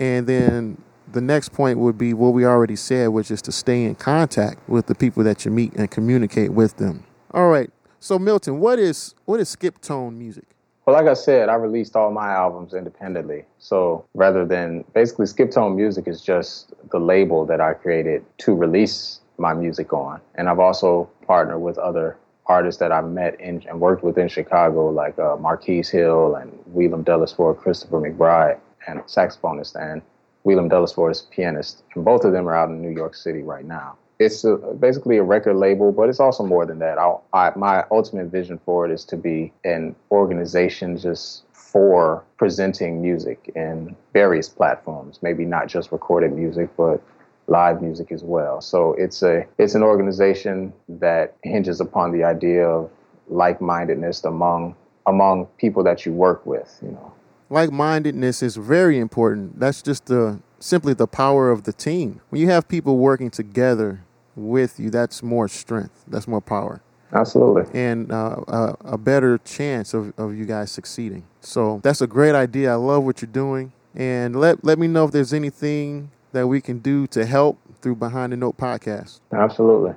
And 0.00 0.26
then 0.26 0.82
the 1.12 1.20
next 1.20 1.52
point 1.52 1.78
would 1.78 1.98
be 1.98 2.14
what 2.14 2.32
we 2.32 2.44
already 2.44 2.76
said, 2.76 3.08
which 3.08 3.30
is 3.30 3.42
to 3.42 3.52
stay 3.52 3.84
in 3.84 3.94
contact 3.94 4.66
with 4.68 4.86
the 4.86 4.94
people 4.94 5.22
that 5.24 5.44
you 5.44 5.50
meet 5.50 5.74
and 5.74 5.90
communicate 5.90 6.52
with 6.52 6.78
them. 6.78 7.04
All 7.32 7.50
right. 7.50 7.70
So 8.00 8.18
Milton, 8.18 8.58
what 8.58 8.78
is 8.78 9.14
what 9.26 9.38
is 9.38 9.48
skip 9.48 9.80
tone 9.80 10.18
music? 10.18 10.46
Well, 10.84 10.96
like 10.96 11.06
I 11.06 11.14
said, 11.14 11.48
I 11.48 11.54
released 11.54 11.94
all 11.94 12.10
my 12.10 12.30
albums 12.32 12.74
independently. 12.74 13.44
So 13.58 14.04
rather 14.14 14.44
than 14.44 14.84
basically 14.94 15.26
Skip 15.26 15.52
Tone 15.52 15.76
Music 15.76 16.08
is 16.08 16.20
just 16.20 16.74
the 16.90 16.98
label 16.98 17.46
that 17.46 17.60
I 17.60 17.74
created 17.74 18.24
to 18.38 18.54
release 18.54 19.20
my 19.38 19.54
music 19.54 19.92
on. 19.92 20.20
And 20.34 20.48
I've 20.48 20.58
also 20.58 21.08
partnered 21.24 21.62
with 21.62 21.78
other 21.78 22.16
artists 22.46 22.80
that 22.80 22.90
I 22.90 23.00
met 23.00 23.40
in, 23.40 23.62
and 23.68 23.80
worked 23.80 24.02
with 24.02 24.18
in 24.18 24.26
Chicago, 24.26 24.88
like 24.88 25.16
uh, 25.20 25.36
Marquis 25.36 25.84
Hill 25.84 26.34
and 26.34 26.50
Willerm 26.74 27.04
Delisfort, 27.04 27.58
Christopher 27.58 28.00
McBride, 28.00 28.58
and 28.88 29.00
saxophonist, 29.02 29.80
and 29.80 30.02
Willerm 30.44 30.68
Delisfort 30.68 31.12
is 31.12 31.22
pianist. 31.22 31.84
And 31.94 32.04
both 32.04 32.24
of 32.24 32.32
them 32.32 32.48
are 32.48 32.56
out 32.56 32.68
in 32.68 32.82
New 32.82 32.90
York 32.90 33.14
City 33.14 33.42
right 33.42 33.64
now. 33.64 33.96
It's 34.24 34.44
a, 34.44 34.56
basically 34.56 35.18
a 35.18 35.22
record 35.22 35.56
label, 35.56 35.92
but 35.92 36.08
it's 36.08 36.20
also 36.20 36.44
more 36.44 36.66
than 36.66 36.78
that. 36.80 36.98
I, 37.32 37.52
my 37.56 37.84
ultimate 37.90 38.26
vision 38.26 38.58
for 38.64 38.86
it 38.86 38.92
is 38.92 39.04
to 39.06 39.16
be 39.16 39.52
an 39.64 39.94
organization 40.10 40.96
just 40.96 41.44
for 41.52 42.22
presenting 42.36 43.00
music 43.00 43.50
in 43.54 43.96
various 44.12 44.48
platforms, 44.48 45.18
maybe 45.22 45.44
not 45.44 45.68
just 45.68 45.90
recorded 45.90 46.32
music, 46.32 46.68
but 46.76 47.02
live 47.46 47.80
music 47.80 48.12
as 48.12 48.22
well. 48.22 48.60
So 48.60 48.94
it's 48.94 49.22
a 49.22 49.46
it's 49.58 49.74
an 49.74 49.82
organization 49.82 50.72
that 50.88 51.34
hinges 51.42 51.80
upon 51.80 52.12
the 52.12 52.24
idea 52.24 52.68
of 52.68 52.90
like-mindedness 53.28 54.24
among 54.24 54.74
among 55.06 55.46
people 55.58 55.82
that 55.84 56.06
you 56.06 56.12
work 56.12 56.44
with, 56.46 56.78
you 56.82 56.90
know. 56.90 57.12
Like-mindedness 57.50 58.42
is 58.42 58.56
very 58.56 58.98
important. 58.98 59.58
That's 59.58 59.82
just 59.82 60.06
the 60.06 60.40
simply 60.58 60.94
the 60.94 61.06
power 61.06 61.50
of 61.50 61.64
the 61.64 61.72
team. 61.72 62.20
When 62.30 62.40
you 62.40 62.48
have 62.48 62.68
people 62.68 62.98
working 62.98 63.30
together 63.30 64.04
with 64.36 64.80
you, 64.80 64.90
that's 64.90 65.22
more 65.22 65.48
strength. 65.48 66.04
That's 66.08 66.26
more 66.26 66.40
power. 66.40 66.80
Absolutely. 67.12 67.64
And 67.78 68.10
uh, 68.10 68.36
a, 68.48 68.76
a 68.84 68.98
better 68.98 69.38
chance 69.38 69.92
of, 69.92 70.18
of 70.18 70.34
you 70.34 70.46
guys 70.46 70.70
succeeding. 70.70 71.24
So 71.40 71.80
that's 71.82 72.00
a 72.00 72.06
great 72.06 72.34
idea. 72.34 72.72
I 72.72 72.76
love 72.76 73.04
what 73.04 73.20
you're 73.20 73.30
doing. 73.30 73.72
And 73.94 74.34
let, 74.36 74.64
let 74.64 74.78
me 74.78 74.86
know 74.86 75.04
if 75.04 75.10
there's 75.10 75.34
anything 75.34 76.10
that 76.32 76.46
we 76.46 76.62
can 76.62 76.78
do 76.78 77.06
to 77.08 77.26
help 77.26 77.58
through 77.82 77.96
Behind 77.96 78.32
the 78.32 78.38
Note 78.38 78.56
podcast. 78.56 79.20
Absolutely. 79.32 79.94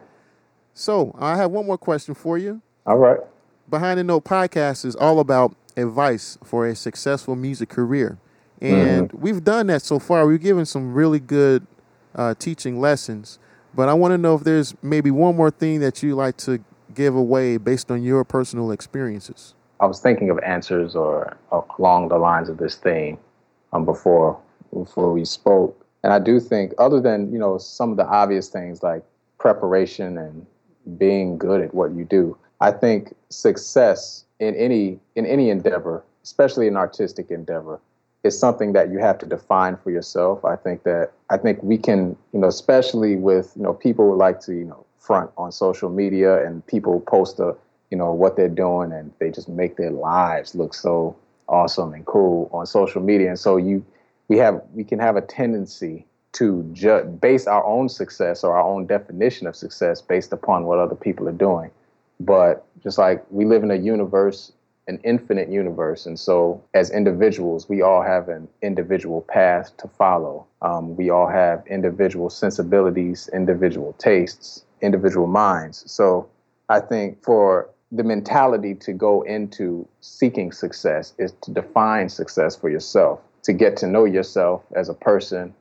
So 0.73 1.15
I 1.17 1.37
have 1.37 1.51
one 1.51 1.65
more 1.65 1.77
question 1.77 2.13
for 2.13 2.37
you. 2.37 2.61
All 2.85 2.97
right. 2.97 3.19
Behind 3.69 3.97
the 3.97 4.03
Note 4.03 4.25
podcast 4.25 4.83
is 4.83 4.95
all 4.95 5.21
about 5.21 5.55
advice 5.77 6.37
for 6.43 6.67
a 6.67 6.75
successful 6.75 7.37
music 7.37 7.69
career. 7.69 8.17
And 8.59 9.09
mm-hmm. 9.09 9.21
we've 9.21 9.43
done 9.43 9.67
that 9.67 9.81
so 9.81 9.99
far. 9.99 10.27
We've 10.27 10.41
given 10.41 10.65
some 10.65 10.93
really 10.93 11.19
good 11.19 11.65
uh, 12.13 12.33
teaching 12.37 12.81
lessons. 12.81 13.39
But 13.75 13.89
I 13.89 13.93
want 13.93 14.13
to 14.13 14.17
know 14.17 14.35
if 14.35 14.43
there's 14.43 14.73
maybe 14.81 15.11
one 15.11 15.35
more 15.35 15.51
thing 15.51 15.81
that 15.81 16.01
you 16.01 16.15
like 16.15 16.37
to 16.37 16.63
give 16.93 17.15
away 17.15 17.57
based 17.57 17.91
on 17.91 18.03
your 18.03 18.23
personal 18.23 18.71
experiences. 18.71 19.53
I 19.81 19.85
was 19.85 19.99
thinking 19.99 20.29
of 20.29 20.39
answers 20.39 20.95
or 20.95 21.35
along 21.77 22.07
the 22.07 22.17
lines 22.17 22.47
of 22.47 22.57
this 22.57 22.75
theme 22.75 23.17
um, 23.73 23.83
before 23.83 24.39
before 24.73 25.11
we 25.11 25.25
spoke. 25.25 25.85
And 26.03 26.13
I 26.13 26.19
do 26.19 26.39
think, 26.39 26.73
other 26.77 27.01
than 27.01 27.31
you 27.33 27.39
know 27.39 27.57
some 27.57 27.91
of 27.91 27.97
the 27.97 28.05
obvious 28.05 28.47
things 28.47 28.81
like 28.81 29.03
preparation 29.37 30.17
and 30.17 30.45
being 30.97 31.37
good 31.37 31.61
at 31.61 31.73
what 31.73 31.91
you 31.93 32.05
do, 32.05 32.37
I 32.61 32.71
think 32.71 33.13
success 33.29 34.23
in 34.39 34.55
any 34.55 34.99
in 35.15 35.25
any 35.25 35.49
endeavor, 35.49 36.03
especially 36.23 36.69
an 36.69 36.77
artistic 36.77 37.29
endeavor, 37.29 37.81
is 38.25 38.37
something 38.37 38.73
that 38.73 38.91
you 38.91 38.99
have 38.99 39.17
to 39.19 39.25
define 39.25 39.77
for 39.77 39.91
yourself. 39.91 40.43
I 40.43 40.55
think 40.55 40.83
that 40.83 41.11
I 41.29 41.37
think 41.37 41.61
we 41.61 41.77
can, 41.77 42.15
you 42.33 42.39
know, 42.39 42.47
especially 42.47 43.15
with 43.15 43.53
you 43.55 43.63
know 43.63 43.73
people 43.73 44.09
who 44.09 44.17
like 44.17 44.39
to 44.41 44.53
you 44.53 44.65
know 44.65 44.85
front 44.99 45.29
on 45.37 45.51
social 45.51 45.89
media 45.89 46.45
and 46.45 46.65
people 46.65 46.99
post 47.01 47.39
a 47.39 47.55
you 47.91 47.97
know 47.97 48.11
what 48.11 48.35
they're 48.35 48.49
doing 48.49 48.91
and 48.91 49.11
they 49.19 49.29
just 49.29 49.47
make 49.47 49.77
their 49.77 49.91
lives 49.91 50.55
look 50.55 50.73
so 50.73 51.15
awesome 51.47 51.93
and 51.93 52.05
cool 52.07 52.49
on 52.51 52.65
social 52.65 53.01
media 53.01 53.29
and 53.29 53.37
so 53.37 53.55
you 53.57 53.85
we 54.27 54.37
have 54.37 54.59
we 54.73 54.83
can 54.83 54.97
have 54.97 55.15
a 55.15 55.21
tendency 55.21 56.05
to 56.35 56.69
ju- 56.73 57.03
base 57.21 57.47
our 57.47 57.63
own 57.65 57.87
success 57.87 58.43
or 58.43 58.57
our 58.57 58.63
own 58.63 58.85
definition 58.85 59.47
of 59.47 59.55
success 59.55 60.01
based 60.01 60.33
upon 60.33 60.65
what 60.65 60.79
other 60.79 60.95
people 60.95 61.29
are 61.29 61.39
doing. 61.47 61.71
But 62.19 62.65
just 62.83 62.97
like 62.97 63.23
we 63.31 63.45
live 63.45 63.63
in 63.63 63.71
a 63.71 63.75
universe, 63.75 64.51
an 64.87 64.99
infinite 65.03 65.49
universe, 65.49 66.05
and 66.05 66.19
so 66.19 66.63
as 66.73 66.91
individuals, 66.91 67.67
we 67.67 67.81
all 67.81 68.03
have 68.03 68.29
an 68.29 68.47
individual 68.61 69.21
path 69.21 69.75
to 69.77 69.87
follow. 69.87 70.45
Um, 70.61 70.95
we 70.95 71.09
all 71.09 71.27
have 71.27 71.63
individual 71.67 72.29
sensibilities, 72.29 73.29
individual 73.33 73.93
tastes, 73.97 74.63
individual 74.81 75.27
minds. 75.27 75.83
So 75.91 76.29
I 76.69 76.79
think 76.79 77.23
for 77.23 77.69
the 77.91 78.03
mentality 78.03 78.75
to 78.75 78.93
go 78.93 79.21
into 79.23 79.87
seeking 80.01 80.51
success 80.51 81.13
is 81.17 81.33
to 81.41 81.51
define 81.51 82.09
success 82.09 82.55
for 82.55 82.69
yourself 82.69 83.21
to 83.45 83.53
get 83.53 83.77
to 83.77 83.87
know 83.87 84.05
yourself 84.05 84.63
as 84.75 84.89
a 84.89 84.93
person 84.93 85.53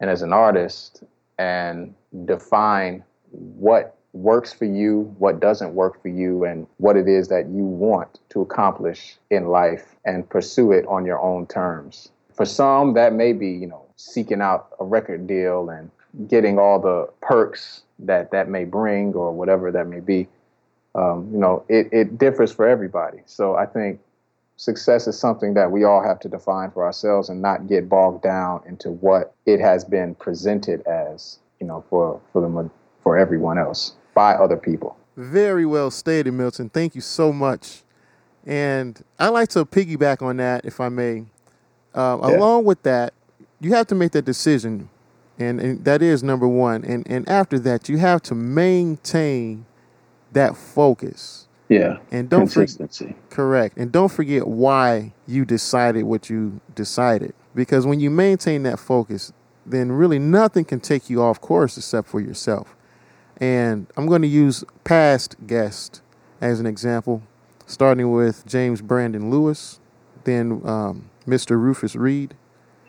and 0.00 0.08
as 0.08 0.22
an 0.22 0.32
artist 0.32 1.02
and 1.38 1.94
define 2.24 3.04
what 3.30 3.97
works 4.12 4.52
for 4.52 4.64
you, 4.64 5.14
what 5.18 5.40
doesn't 5.40 5.74
work 5.74 6.00
for 6.02 6.08
you, 6.08 6.44
and 6.44 6.66
what 6.78 6.96
it 6.96 7.08
is 7.08 7.28
that 7.28 7.48
you 7.48 7.64
want 7.64 8.18
to 8.30 8.40
accomplish 8.40 9.16
in 9.30 9.48
life 9.48 9.96
and 10.04 10.28
pursue 10.28 10.72
it 10.72 10.86
on 10.86 11.04
your 11.04 11.20
own 11.20 11.46
terms. 11.46 12.10
For 12.32 12.44
some, 12.44 12.94
that 12.94 13.12
may 13.12 13.32
be, 13.32 13.50
you 13.50 13.66
know, 13.66 13.84
seeking 13.96 14.40
out 14.40 14.68
a 14.80 14.84
record 14.84 15.26
deal 15.26 15.68
and 15.68 15.90
getting 16.28 16.58
all 16.58 16.78
the 16.78 17.08
perks 17.20 17.82
that 17.98 18.30
that 18.30 18.48
may 18.48 18.64
bring 18.64 19.12
or 19.14 19.32
whatever 19.32 19.70
that 19.72 19.86
may 19.86 20.00
be. 20.00 20.28
Um, 20.94 21.28
you 21.32 21.38
know, 21.38 21.64
it, 21.68 21.88
it 21.92 22.18
differs 22.18 22.52
for 22.52 22.66
everybody. 22.66 23.18
So 23.26 23.56
I 23.56 23.66
think 23.66 24.00
success 24.56 25.06
is 25.06 25.18
something 25.18 25.54
that 25.54 25.70
we 25.70 25.84
all 25.84 26.02
have 26.02 26.18
to 26.20 26.28
define 26.28 26.70
for 26.70 26.84
ourselves 26.84 27.28
and 27.28 27.42
not 27.42 27.66
get 27.66 27.88
bogged 27.88 28.22
down 28.22 28.62
into 28.66 28.90
what 28.90 29.34
it 29.46 29.60
has 29.60 29.84
been 29.84 30.14
presented 30.14 30.84
as, 30.86 31.38
you 31.60 31.66
know, 31.66 31.84
for 31.90 32.20
for 32.32 32.40
the 32.40 32.70
for 33.02 33.16
everyone 33.16 33.58
else 33.58 33.94
by 34.18 34.34
other 34.34 34.56
people. 34.56 34.96
Very 35.16 35.64
well 35.64 35.92
stated, 35.92 36.32
Milton. 36.32 36.70
Thank 36.70 36.96
you 36.96 37.00
so 37.00 37.32
much. 37.32 37.84
And 38.44 39.00
I 39.16 39.28
like 39.28 39.48
to 39.50 39.64
piggyback 39.64 40.22
on 40.22 40.38
that, 40.38 40.64
if 40.64 40.80
I 40.80 40.88
may. 40.88 41.26
Uh, 41.94 42.18
yeah. 42.20 42.36
Along 42.36 42.64
with 42.64 42.82
that, 42.82 43.14
you 43.60 43.74
have 43.74 43.86
to 43.86 43.94
make 43.94 44.10
that 44.12 44.24
decision, 44.24 44.88
and, 45.38 45.60
and 45.60 45.84
that 45.84 46.02
is 46.02 46.24
number 46.24 46.48
one. 46.48 46.84
And 46.84 47.06
and 47.08 47.28
after 47.28 47.60
that, 47.60 47.88
you 47.88 47.98
have 47.98 48.20
to 48.22 48.34
maintain 48.34 49.66
that 50.32 50.56
focus 50.56 51.46
yeah. 51.68 51.98
And 52.10 52.30
don't 52.30 52.50
consistency. 52.50 53.14
For, 53.28 53.36
correct. 53.36 53.76
And 53.76 53.92
don't 53.92 54.10
forget 54.10 54.46
why 54.46 55.12
you 55.26 55.44
decided 55.44 56.04
what 56.04 56.30
you 56.30 56.60
decided. 56.74 57.34
Because 57.54 57.84
when 57.84 58.00
you 58.00 58.08
maintain 58.10 58.62
that 58.62 58.78
focus, 58.78 59.34
then 59.66 59.92
really 59.92 60.18
nothing 60.18 60.64
can 60.64 60.80
take 60.80 61.10
you 61.10 61.22
off 61.22 61.42
course 61.42 61.76
except 61.76 62.08
for 62.08 62.20
yourself. 62.20 62.74
And 63.38 63.86
I'm 63.96 64.06
going 64.06 64.22
to 64.22 64.28
use 64.28 64.64
past 64.84 65.36
guests 65.46 66.02
as 66.40 66.60
an 66.60 66.66
example, 66.66 67.22
starting 67.66 68.10
with 68.12 68.46
James 68.46 68.80
Brandon 68.80 69.30
Lewis, 69.30 69.80
then 70.24 70.60
um, 70.64 71.10
Mr. 71.26 71.60
Rufus 71.60 71.94
Reid, 71.94 72.34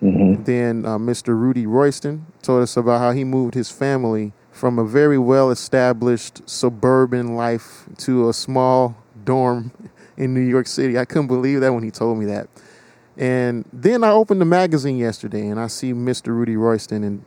mm-hmm. 0.02 0.44
then 0.44 0.86
uh, 0.86 0.98
Mr. 0.98 1.30
Rudy 1.30 1.66
Royston 1.66 2.26
told 2.42 2.64
us 2.64 2.78
about 2.78 3.00
how 3.00 3.12
he 3.12 3.24
moved 3.24 3.54
his 3.54 3.72
family 3.72 4.34
from 4.52 4.80
a 4.80 4.86
very 4.86 5.18
well 5.18 5.52
established 5.52 6.48
suburban 6.50 7.36
life 7.36 7.86
to 7.98 8.30
a 8.30 8.34
small 8.34 8.96
dorm 9.24 9.72
in 10.18 10.34
New 10.34 10.42
York 10.42 10.68
City. 10.68 10.98
I 10.98 11.06
couldn't 11.06 11.28
believe 11.28 11.62
that 11.62 11.74
when 11.74 11.84
he 11.84 11.92
told 11.92 12.18
me 12.18 12.26
that. 12.26 12.50
And 13.18 13.66
then 13.74 14.04
I 14.04 14.12
opened 14.12 14.40
the 14.42 14.46
magazine 14.46 14.98
yesterday 14.98 15.48
and 15.48 15.60
I 15.60 15.68
see 15.68 15.94
Mr. 15.94 16.28
Rudy 16.28 16.56
Royston 16.56 17.04
and 17.04 17.26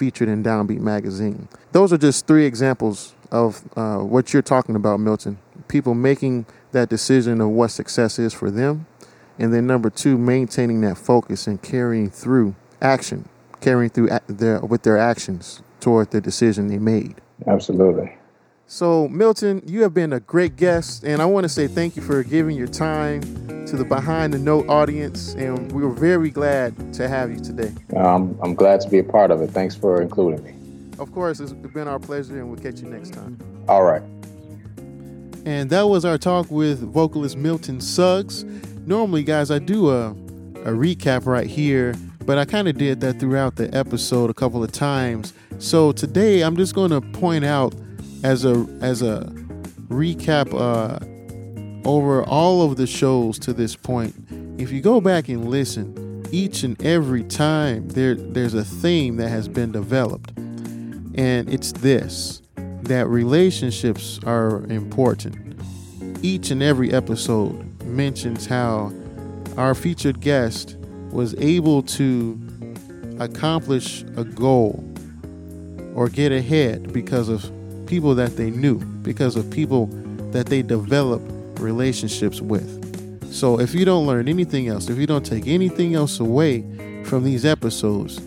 featured 0.00 0.30
in 0.30 0.42
Downbeat 0.42 0.80
magazine. 0.80 1.46
Those 1.72 1.92
are 1.92 1.98
just 1.98 2.26
three 2.26 2.46
examples 2.46 3.14
of 3.30 3.62
uh, 3.76 3.98
what 3.98 4.32
you're 4.32 4.40
talking 4.40 4.74
about, 4.74 4.98
Milton. 4.98 5.38
People 5.68 5.94
making 5.94 6.46
that 6.72 6.88
decision 6.88 7.42
of 7.42 7.50
what 7.50 7.68
success 7.68 8.18
is 8.18 8.32
for 8.32 8.50
them. 8.50 8.86
And 9.38 9.52
then 9.52 9.66
number 9.66 9.90
two, 9.90 10.16
maintaining 10.16 10.80
that 10.80 10.96
focus 10.96 11.46
and 11.46 11.60
carrying 11.60 12.08
through 12.08 12.54
action, 12.80 13.28
carrying 13.60 13.90
through 13.90 14.08
their, 14.26 14.60
with 14.60 14.84
their 14.84 14.96
actions 14.96 15.62
toward 15.80 16.12
the 16.12 16.20
decision 16.22 16.68
they 16.68 16.78
made. 16.78 17.16
Absolutely. 17.46 18.16
So, 18.66 19.06
Milton, 19.08 19.62
you 19.66 19.82
have 19.82 19.92
been 19.92 20.14
a 20.14 20.20
great 20.20 20.56
guest, 20.56 21.04
and 21.04 21.20
I 21.20 21.26
want 21.26 21.44
to 21.44 21.48
say 21.48 21.66
thank 21.66 21.94
you 21.94 22.02
for 22.02 22.22
giving 22.22 22.56
your 22.56 22.68
time 22.68 23.20
to 23.70 23.76
the 23.76 23.84
Behind 23.84 24.34
the 24.34 24.38
Note 24.38 24.68
audience, 24.68 25.34
and 25.34 25.70
we 25.72 25.82
are 25.82 25.90
very 25.90 26.30
glad 26.30 26.92
to 26.94 27.08
have 27.08 27.30
you 27.30 27.38
today. 27.38 27.72
Um, 27.96 28.38
I'm 28.42 28.54
glad 28.54 28.80
to 28.82 28.88
be 28.88 28.98
a 28.98 29.04
part 29.04 29.30
of 29.30 29.42
it. 29.42 29.50
Thanks 29.50 29.74
for 29.74 30.02
including 30.02 30.44
me. 30.44 30.54
Of 30.98 31.12
course, 31.12 31.40
it's 31.40 31.52
been 31.52 31.88
our 31.88 31.98
pleasure, 31.98 32.38
and 32.38 32.48
we'll 32.48 32.60
catch 32.60 32.80
you 32.80 32.88
next 32.88 33.12
time. 33.14 33.38
All 33.68 33.82
right. 33.82 34.02
And 35.44 35.70
that 35.70 35.82
was 35.88 36.04
our 36.04 36.18
talk 36.18 36.50
with 36.50 36.80
vocalist 36.80 37.36
Milton 37.36 37.80
Suggs. 37.80 38.44
Normally, 38.86 39.22
guys, 39.22 39.50
I 39.50 39.58
do 39.58 39.90
a, 39.90 40.10
a 40.10 40.72
recap 40.72 41.26
right 41.26 41.46
here, 41.46 41.94
but 42.26 42.38
I 42.38 42.44
kind 42.44 42.68
of 42.68 42.76
did 42.76 43.00
that 43.00 43.20
throughout 43.20 43.56
the 43.56 43.74
episode 43.74 44.30
a 44.30 44.34
couple 44.34 44.62
of 44.62 44.72
times 44.72 45.32
so 45.60 45.92
today 45.92 46.40
I'm 46.40 46.56
just 46.56 46.74
going 46.74 46.90
to 46.90 47.02
point 47.02 47.44
out 47.44 47.74
as 48.24 48.46
a 48.46 48.66
as 48.80 49.02
a 49.02 49.30
recap 49.88 50.54
uh, 50.58 51.04
over 51.84 52.22
all 52.24 52.62
of 52.62 52.76
the 52.76 52.86
shows 52.86 53.38
to 53.40 53.52
this 53.52 53.76
point. 53.76 54.14
If 54.58 54.70
you 54.70 54.80
go 54.80 55.00
back 55.00 55.28
and 55.28 55.48
listen, 55.48 56.26
each 56.30 56.62
and 56.62 56.80
every 56.84 57.24
time 57.24 57.88
there 57.88 58.14
there's 58.14 58.54
a 58.54 58.64
theme 58.64 59.16
that 59.16 59.28
has 59.28 59.48
been 59.48 59.72
developed, 59.72 60.30
and 60.36 61.48
it's 61.48 61.72
this: 61.72 62.42
that 62.82 63.08
relationships 63.08 64.20
are 64.24 64.64
important. 64.66 65.36
Each 66.22 66.50
and 66.50 66.62
every 66.62 66.92
episode 66.92 67.82
mentions 67.84 68.46
how 68.46 68.92
our 69.56 69.74
featured 69.74 70.20
guest 70.20 70.76
was 71.10 71.34
able 71.36 71.82
to 71.82 72.38
accomplish 73.18 74.02
a 74.16 74.24
goal 74.24 74.84
or 75.94 76.08
get 76.08 76.30
ahead 76.30 76.92
because 76.92 77.28
of 77.28 77.50
people 77.86 78.14
that 78.14 78.36
they 78.36 78.50
knew, 78.50 78.78
because 79.02 79.34
of 79.36 79.50
people 79.50 79.86
that 80.30 80.46
they 80.46 80.62
developed 80.62 81.30
relationships 81.60 82.40
with. 82.40 82.80
So 83.32 83.60
if 83.60 83.74
you 83.74 83.84
don't 83.84 84.06
learn 84.06 84.28
anything 84.28 84.68
else, 84.68 84.88
if 84.88 84.98
you 84.98 85.06
don't 85.06 85.24
take 85.24 85.46
anything 85.46 85.94
else 85.94 86.18
away 86.20 86.62
from 87.04 87.24
these 87.24 87.44
episodes, 87.44 88.20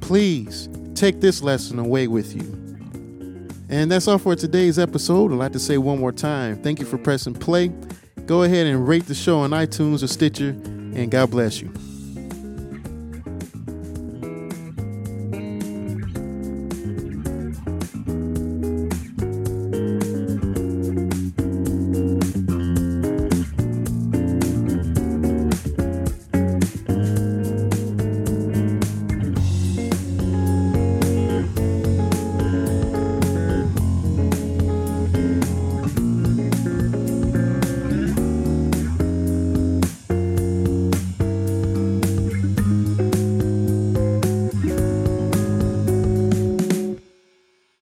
please 0.00 0.68
take 0.94 1.20
this 1.20 1.42
lesson 1.42 1.78
away 1.78 2.06
with 2.06 2.34
you. 2.34 2.62
And 3.68 3.90
that's 3.90 4.06
all 4.06 4.18
for 4.18 4.36
today's 4.36 4.78
episode. 4.78 5.32
I'd 5.32 5.38
like 5.38 5.52
to 5.52 5.58
say 5.58 5.78
one 5.78 5.98
more 5.98 6.12
time 6.12 6.62
thank 6.62 6.78
you 6.78 6.86
for 6.86 6.98
pressing 6.98 7.34
play. 7.34 7.72
Go 8.26 8.44
ahead 8.44 8.66
and 8.66 8.86
rate 8.86 9.06
the 9.06 9.14
show 9.14 9.38
on 9.40 9.50
iTunes 9.50 10.02
or 10.02 10.06
Stitcher, 10.06 10.50
and 10.50 11.10
God 11.10 11.30
bless 11.30 11.60
you. 11.60 11.72